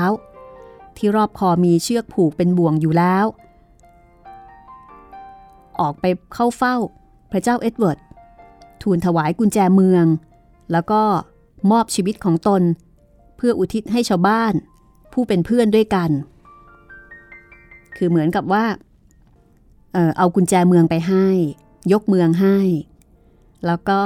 [1.01, 3.27] ที่รอบคอมีเชือกผูกเป็นบ่วงอยู่แล้ว
[5.81, 6.77] ออกไปเข้าเฝ้า
[7.33, 7.99] พระเจ้าเอ็ดเวิร์ด
[8.83, 10.07] ทูลถวายกุญแจเมือง
[10.73, 11.03] แล้วก็
[11.71, 12.63] มอบชีวิตของตน
[13.37, 14.53] เพื่ออุทิศให้ชาวบ้าน
[15.13, 16.11] ผู้เป็นเพื่อนด้วยกัน
[17.97, 18.65] คือเหมือนกับว่า
[19.93, 21.29] เออเอากุญแจเมืองไปให้
[21.93, 22.59] ยกเมืองให้
[23.67, 24.03] แล้วก็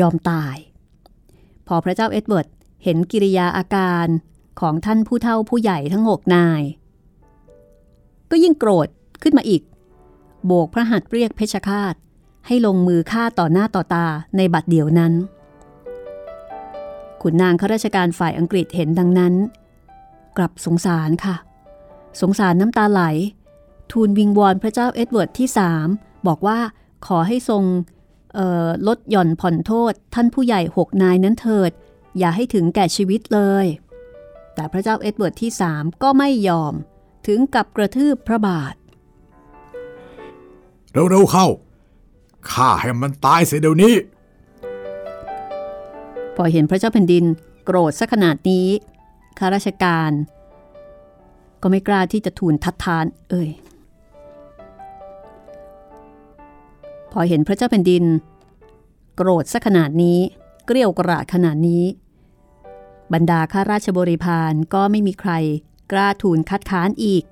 [0.00, 0.56] ยอมตาย
[1.66, 2.46] พอพระเจ้าเอ็ดเวิร์ด
[2.84, 4.06] เห็นกิริยาอาการ
[4.60, 6.62] ของท่านผู้เฒ่าผู้ใหญ่ทั้งหกนาย
[8.30, 8.88] ก็ยิ่งโกรธ
[9.22, 9.62] ขึ้นมาอีก
[10.46, 11.94] โบกพระหัตถ์เรียกเพชฌฆาต
[12.46, 15.12] ให้ลงมือฆ่าต่อหน้าต่อตาในบัดเดียวนั้น
[17.22, 19.34] ขุนนางข้าราชการฝ่ายอังกฤษเห็นดังนั้น
[20.36, 21.36] กลับสงสารค่ะ
[22.20, 23.02] สงสารน้ำตาไหล
[23.90, 25.88] ทูลวิงวอนพระเจ้าเอ็ดเวิร์ดที่สาม
[26.26, 26.58] บอกว่า
[27.06, 27.62] ขอให้ทรง
[28.86, 31.70] ลดหย่อนผ่อนโทษท่านผู้ใหญ่หกนายนั้นเถิด
[32.18, 33.66] อย่าให้ถึงแก่ชีวิตเลย
[34.56, 36.74] แต่พระเจ้าเอ็ดเวิร์ดที่สามก็ไม่ยอม
[37.26, 38.74] ถึงกับกระทืบพระบาท
[40.92, 41.46] เร็วๆเข้า
[42.50, 43.94] ฆ่าให้มันตายเสียเดี๋ยวนี้
[46.36, 47.24] พอเห็นพระเจ้าแผ่นดิน
[47.64, 48.66] โกรธซะขนาดนี้
[49.38, 50.10] ข้าราชการ
[51.62, 53.50] ก็ไม่กล้าที่จะทูลทัดทาน เอ่ย
[57.12, 58.04] พอเห็นพระเจ้าแผ่นดิน
[59.16, 60.18] โกรธซะขนาดนี้
[60.66, 61.84] เกรี้ยวกราดขนาดนี้
[63.12, 65.32] บรรดาข้าราชบริพารก็ไม่มีใคร
[65.92, 67.24] กล้าทูลคัดค้านอีก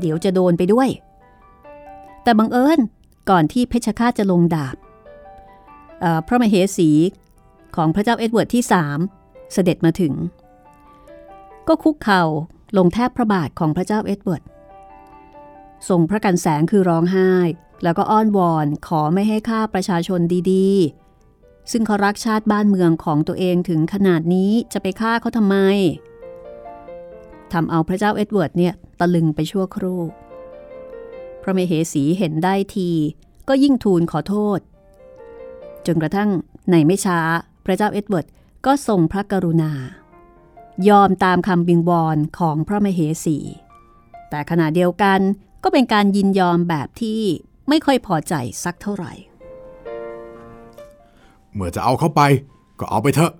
[0.00, 0.88] เดี๋ยวจะโดนไปด้วย
[2.22, 2.78] แต่บังเอิญ
[3.30, 4.76] ก่อนที่เพชฌฆาตจะลงดาบ
[6.26, 6.90] พระมเหสี
[7.76, 8.98] ของพระเจ้าเอ็ดเวิร์ดที่สาม
[9.52, 10.14] เสด็จมาถึง
[11.68, 12.22] ก็คุกเข่า
[12.78, 14.42] ลงแทบพระบาทของพระเจ้าเอ็ดเวิร์ด
[15.88, 17.32] ทรงพระกันแสงคือร้องไห้
[17.82, 20.20] แล้วก็อ้อนวอนขอไม่ให้ฆ่าประชาชน
[20.52, 21.05] ดีๆ
[21.72, 25.56] ซึ่งเขารักชาติบ้านเมืองของตัวเองถึงขนาดนี้จะไปฆ่าเขาทำไม
[27.52, 30.00] ทำเอาพระเจ้าเอ็ดเวิร์ดเนี่ยตะลึงไปชั่วครู่
[31.42, 32.90] พระมเหสีเห็นได้ที
[33.48, 34.58] ก็ยิ่งทูลขอโทษ
[35.86, 36.30] จนกระทั่ง
[36.70, 37.20] ในไม่ช้า
[37.66, 38.26] พระเจ้าเอ็ดเวิร์ด
[38.66, 39.72] ก็ทรงพระกรุณา
[40.88, 43.38] ยอมตามคำวิงวอนของพระมเหสี
[44.30, 45.20] แต่ขณะเดียวกัน
[45.62, 47.20] ก็เป็นการยินยอมแบบที่
[47.68, 49.12] ไม่ค่อยพอใจสักเท่าไหร่
[51.56, 52.22] เมื่อจะเอาเข้าไป
[52.80, 53.32] ก็เอาไปเถอะ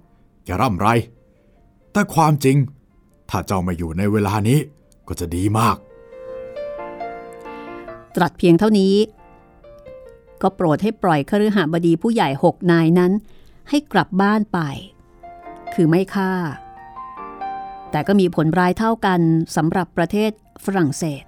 [0.44, 0.88] อย่าร่ำไร
[1.92, 2.56] แต่ความจริง
[3.30, 4.58] ถ้าเจ้ามาอยู่ในเวลานี้
[5.08, 5.76] ก็จะดีมาก
[8.16, 8.94] ตรัสเพียงเท่านี้
[10.42, 13.12] ก็โปรดให้ปล่อยคฤหบดีผู้ใหญ่หกนายนั้น
[13.68, 14.58] ให้กลับบ้านไป
[15.74, 16.32] คือไม่ฆ่า
[17.90, 19.20] แต่ก็มีผลร้ายเท่ากัน
[19.56, 20.30] สำหรับประเทศ
[20.64, 21.24] ฝรั่งเศส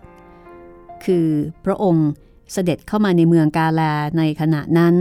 [1.04, 1.26] คือ
[1.64, 2.08] พระองค์
[2.52, 3.82] เสด็จเข้ามาในเมืองกาแล
[4.18, 4.94] ในขณะนั้น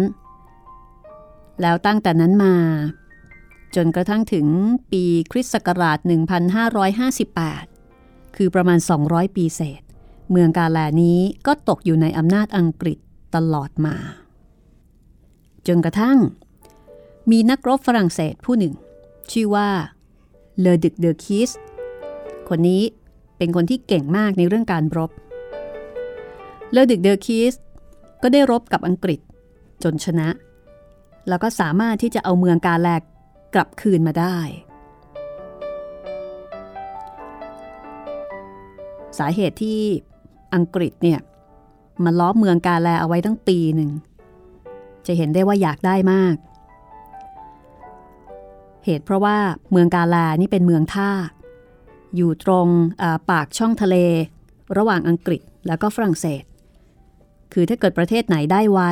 [1.62, 2.56] แล้วตั้งแต่นั้นมา
[3.76, 4.48] จนกระทั่งถึง
[4.92, 6.00] ปีคริสต์ศักราช
[7.58, 9.82] 1558 คือประมาณ 200 ปีเศษ
[10.32, 12.98] เมืองกาแลนี้ก็ตกอยู่ในอำนาจอังกฤษ
[13.36, 13.96] ตลอดมา
[15.68, 16.18] จนกระทั่ง
[17.32, 18.74] มีนักรบฝรั่งเศสผู้หนึ่ง
[19.32, 19.70] ชื่อว่า
[20.60, 21.50] เลอดึกเดอคิส
[22.50, 22.84] คนนี้
[23.38, 25.12] เป็นคนที่เก่งมากในเรื่องการรบ
[26.72, 27.54] เลอดึกเดอคิส
[28.24, 29.20] ก็ได้รบกับอังกฤษ
[29.84, 30.28] จนชนะ
[31.30, 33.02] แล้วก็สามารถที่จะเอาเมืองกาแลก
[33.54, 34.38] กลับคืนมาได้
[39.18, 39.80] สาเหตุที่
[40.56, 41.20] อังกฤษเนี่ย
[42.04, 43.92] มาล้อมเมืองกาแลเอาไว้ตั้งปีหนึ่ง
[45.08, 46.36] จะเห็นได้ว่าอยากได้มาก
[48.86, 49.38] เหตุเพราะว่า
[49.72, 51.12] เมืองกาลานี่เป็นเมืองท่า
[52.16, 52.68] อยู่ตรง
[53.30, 53.96] ปากช่องทะเล
[54.78, 56.44] ระหว่างอังกฤษแล้วก็ฝรั่งเศส
[57.54, 58.92] คือถ้าเกิดประเทศไหนได้ไว้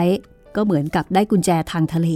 [0.55, 2.07] ก็เหมือนกับได้กุญแจทางทะเล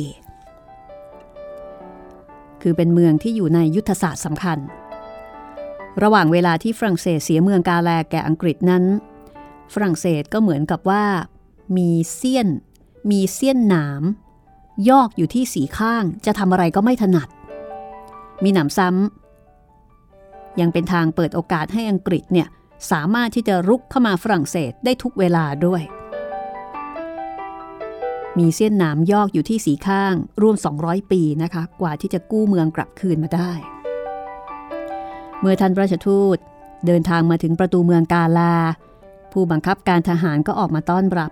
[2.61, 4.59] คือเป็นเมืองที่อยู่ในยุทธศาสตร์สำคัญ
[6.03, 8.83] ระหว่างเวลาที่ฝรั่งเศสเสียเมืองกาแลแก่อังกฤษนั้น
[9.73, 11.03] ฝรั่งเศสก็เหมือนกับว่า
[11.77, 12.47] มีเสี้ยน
[13.11, 14.03] มีเสี้ยนหนาม
[14.89, 17.29] ยอกอยู่ที่สีข้างจะทำอะไรก็ไม่ถนัด
[18.43, 22.47] มีหนำซ้ำยังเป็นทางเปิดโอกาสให้อังกฤษเนี่ย
[22.91, 25.81] สามารถที่จะรุกเข้ามาฝรั่งเศสได้ทุกเวลาด้วย
[28.39, 33.51] มีเส้นหนามยอกอยู่ที่สีข้างร่วม 200 ปีนะคะ กว่าที่จะกู้เมืองกลับคืนมาได้
[35.39, 36.37] เมื่อท่านราชทูต
[36.85, 38.55] เดินทางมาถึงประตูเมืองกาลา
[39.31, 41.31] ผู้บังคับการทหารก็ออกมาต้อนรับ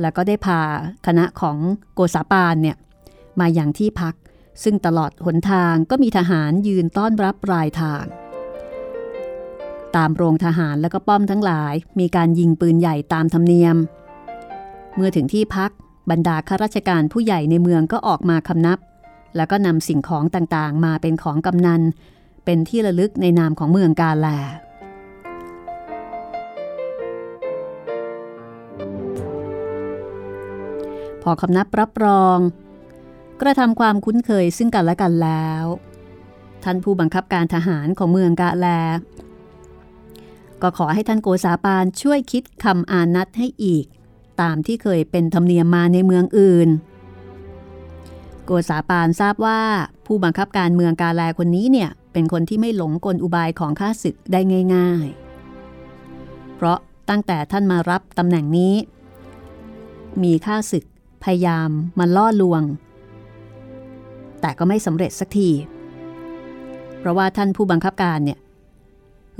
[0.00, 0.60] แล้วก็ได้พา
[1.06, 1.58] คณะของ
[1.94, 2.76] โกษาปานเนี่ย
[3.40, 4.14] มาอย่างที่พัก
[4.62, 8.04] ซึ่งตลอดหนทางก็มีทหารยืนต้อนรับปลายทาง
[9.96, 13.76] ตามโรงทหารและก็ป้อมทั้งหลาย มีการยิงปืนใหญ่ตามธรรมเนียม
[14.96, 15.70] เมื่อถึงที่พัก
[16.10, 18.78] บรรดาข้าราชการผู้ใหญ่ในเมืองก็ออกมาคำนับ
[19.36, 21.82] แล้วก็นำสิ่งของต่างๆ มาเป็นของกำนัน
[22.44, 24.28] เป็นที่ระลึกในนามของเมืองกาแล
[31.22, 32.38] พอคำนับรับรอง
[33.40, 35.64] กระทำความคุ้นเคยซึ่งกันและกันแล้ว
[36.64, 38.66] ท่านผู้บังคับการทหารของเมืองกาแล
[40.62, 43.86] ก็ขอให้ท่านโกษาปานช่วยคิดคำอานัดให้อีก
[44.40, 46.68] ตามที่เคยเป็นธรรมเนียมมาในเมืองอื่น
[48.44, 49.60] โกษาปานทราบว่า
[50.06, 54.40] ผู้บังคับการเมืองกาแลคนนี้เนี่ย เป็นคนที่ไม่หลงกลอุบายของข้าศึกได้
[54.74, 55.06] ง่าย
[55.82, 56.78] ๆ เพราะ
[57.08, 58.74] ตั้งแต่ท่านมารับตำแหน่งนี้
[60.22, 60.84] มีข้าศึก
[61.24, 62.62] พยายามมาล่อลวง
[64.40, 65.50] แต่ก็ไม่สำเร็จสักที
[66.98, 68.38] เพราะว่าท่านผู้บังคับการเนี่ย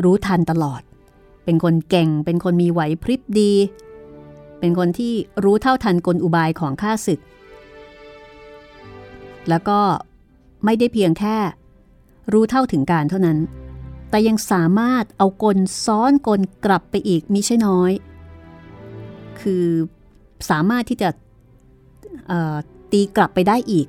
[0.04, 0.82] รู้ทันตลอด
[1.44, 3.52] เป็นคนเก่ง เป็นคนมีไหวพริบดี
[4.64, 7.20] เป็นคนที่รู้เท่าทันกลอุบายของข้าศึก
[9.48, 9.80] แล้วก็
[10.64, 11.36] ไม่ได้เพียงแค่
[12.32, 13.38] รู้เท่าถึงการเท่านั้น
[14.10, 17.92] แต่ยังสามารถเอากลซ้อนกลกลับไปอีกมิใช่น้อย
[19.40, 19.66] คือ
[20.50, 21.08] สามารถที่จะ
[22.92, 23.86] ตีกลับไปได้อีก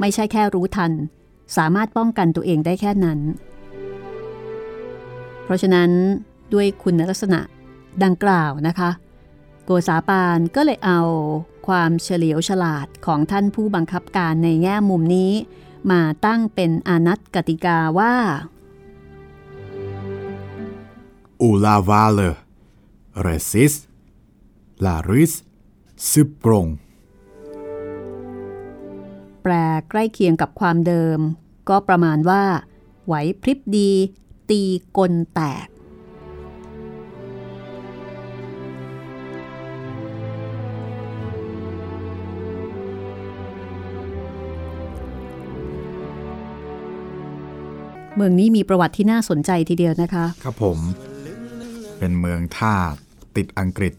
[0.00, 0.92] ไม่ใช่แค่รู้ทัน
[1.56, 3.18] สามารถป้องกันตัวเองได้แค่นั้น
[5.44, 5.90] เพราะฉะนั้น
[6.54, 7.40] ด้วยคุณลักษณะ
[8.04, 8.90] ดังกล่าวนะคะ
[9.66, 11.02] โกษาปานก็เลยเอา
[11.66, 15.32] ความเฉลียวฉลาดของท่านผู้บังคับการในแง่มุมนี้
[15.90, 18.14] มาตั้งเป็นอานัตกติกาว่า
[21.42, 22.20] อูลาวาเล
[23.20, 23.74] เรซิส
[24.84, 25.32] ลาริส
[26.10, 26.66] ซึปกรง
[29.42, 29.52] แปล
[29.90, 31.18] ใกล้เคียงกับความเดิม
[31.68, 32.42] ก็ประมาณว่า
[33.06, 33.90] ไหวพริบดี
[34.50, 34.62] ตี
[34.96, 35.66] กลแตก
[48.16, 50.78] เมืองนี้มีประวัติที่น่าสนใจทีเดียวนะคะ ครับผม
[51.98, 52.74] เป็นเมืองท่า
[53.36, 53.92] ติดอังกฤษ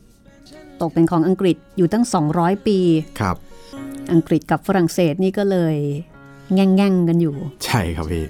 [0.82, 2.06] ตกเป็นของอังกฤษอยู่ตั้ง
[2.36, 2.80] 200 ปี
[3.20, 3.38] ครับ
[4.14, 5.76] อังกฤษกับฝรั่งเศสนี่ก็เลย
[6.54, 8.26] แง่งงกันอยู่ ใช่ครับพี่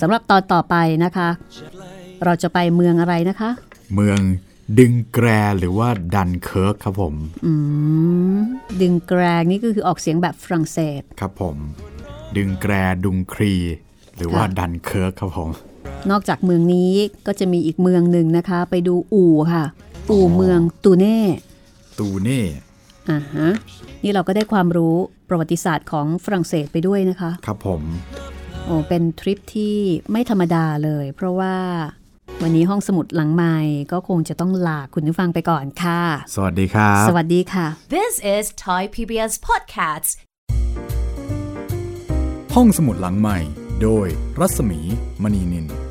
[0.00, 1.28] สำหรับตอนต่อไปนะคะ
[2.24, 3.50] เราจะไปเมืองอะไรนะคะ
[3.94, 4.18] เมือง
[4.78, 5.26] ดึงแกร
[5.58, 7.14] หรือว่าดันเคิร์กครับผม
[7.46, 7.52] อื
[8.36, 8.38] ม
[8.80, 11.56] ดึงแกรนี่ก็คือออกเสียงแบบฝรั่งเศส ครับผม
[12.36, 12.72] ดึงแกร
[13.04, 13.54] ดุงครี
[14.16, 15.50] หรือว่าค่ะดันเคิร์กครับผม
[16.10, 16.92] นอกจากเมืองนี้
[17.26, 19.64] ก็จะมีอีกเมืองหนึ่งนะคะ ไปดูอู่ค่ะ
[20.10, 21.20] อู่เมืองตูเน่
[21.98, 22.42] ตูเน่
[23.10, 23.48] อ่าฮะ
[24.02, 24.96] นี่เราก็ได้ความรู้
[25.28, 27.82] ประวัติศาสตร์ของฝรั่งเศสไปด้วยนะคะ ครับผม
[28.64, 29.76] โอ้เป็นทริปที่
[30.10, 31.56] ไม่ธรรมดาเลย เพราะว่า
[32.42, 33.56] วันนี้ห้องสมุดหลังใหม่
[33.92, 36.02] ก็คงจะต้องลาคุณผู้ฟังไปก่อนค่ะ
[36.34, 40.10] สวัสดีครับ สวัสดีค่ะ This is Thai PBS Podcasts.
[42.54, 43.38] ห้องสมุดหลังใหม่
[43.82, 44.08] โดย
[44.40, 44.80] รัศมี
[45.22, 45.83] มณีนิน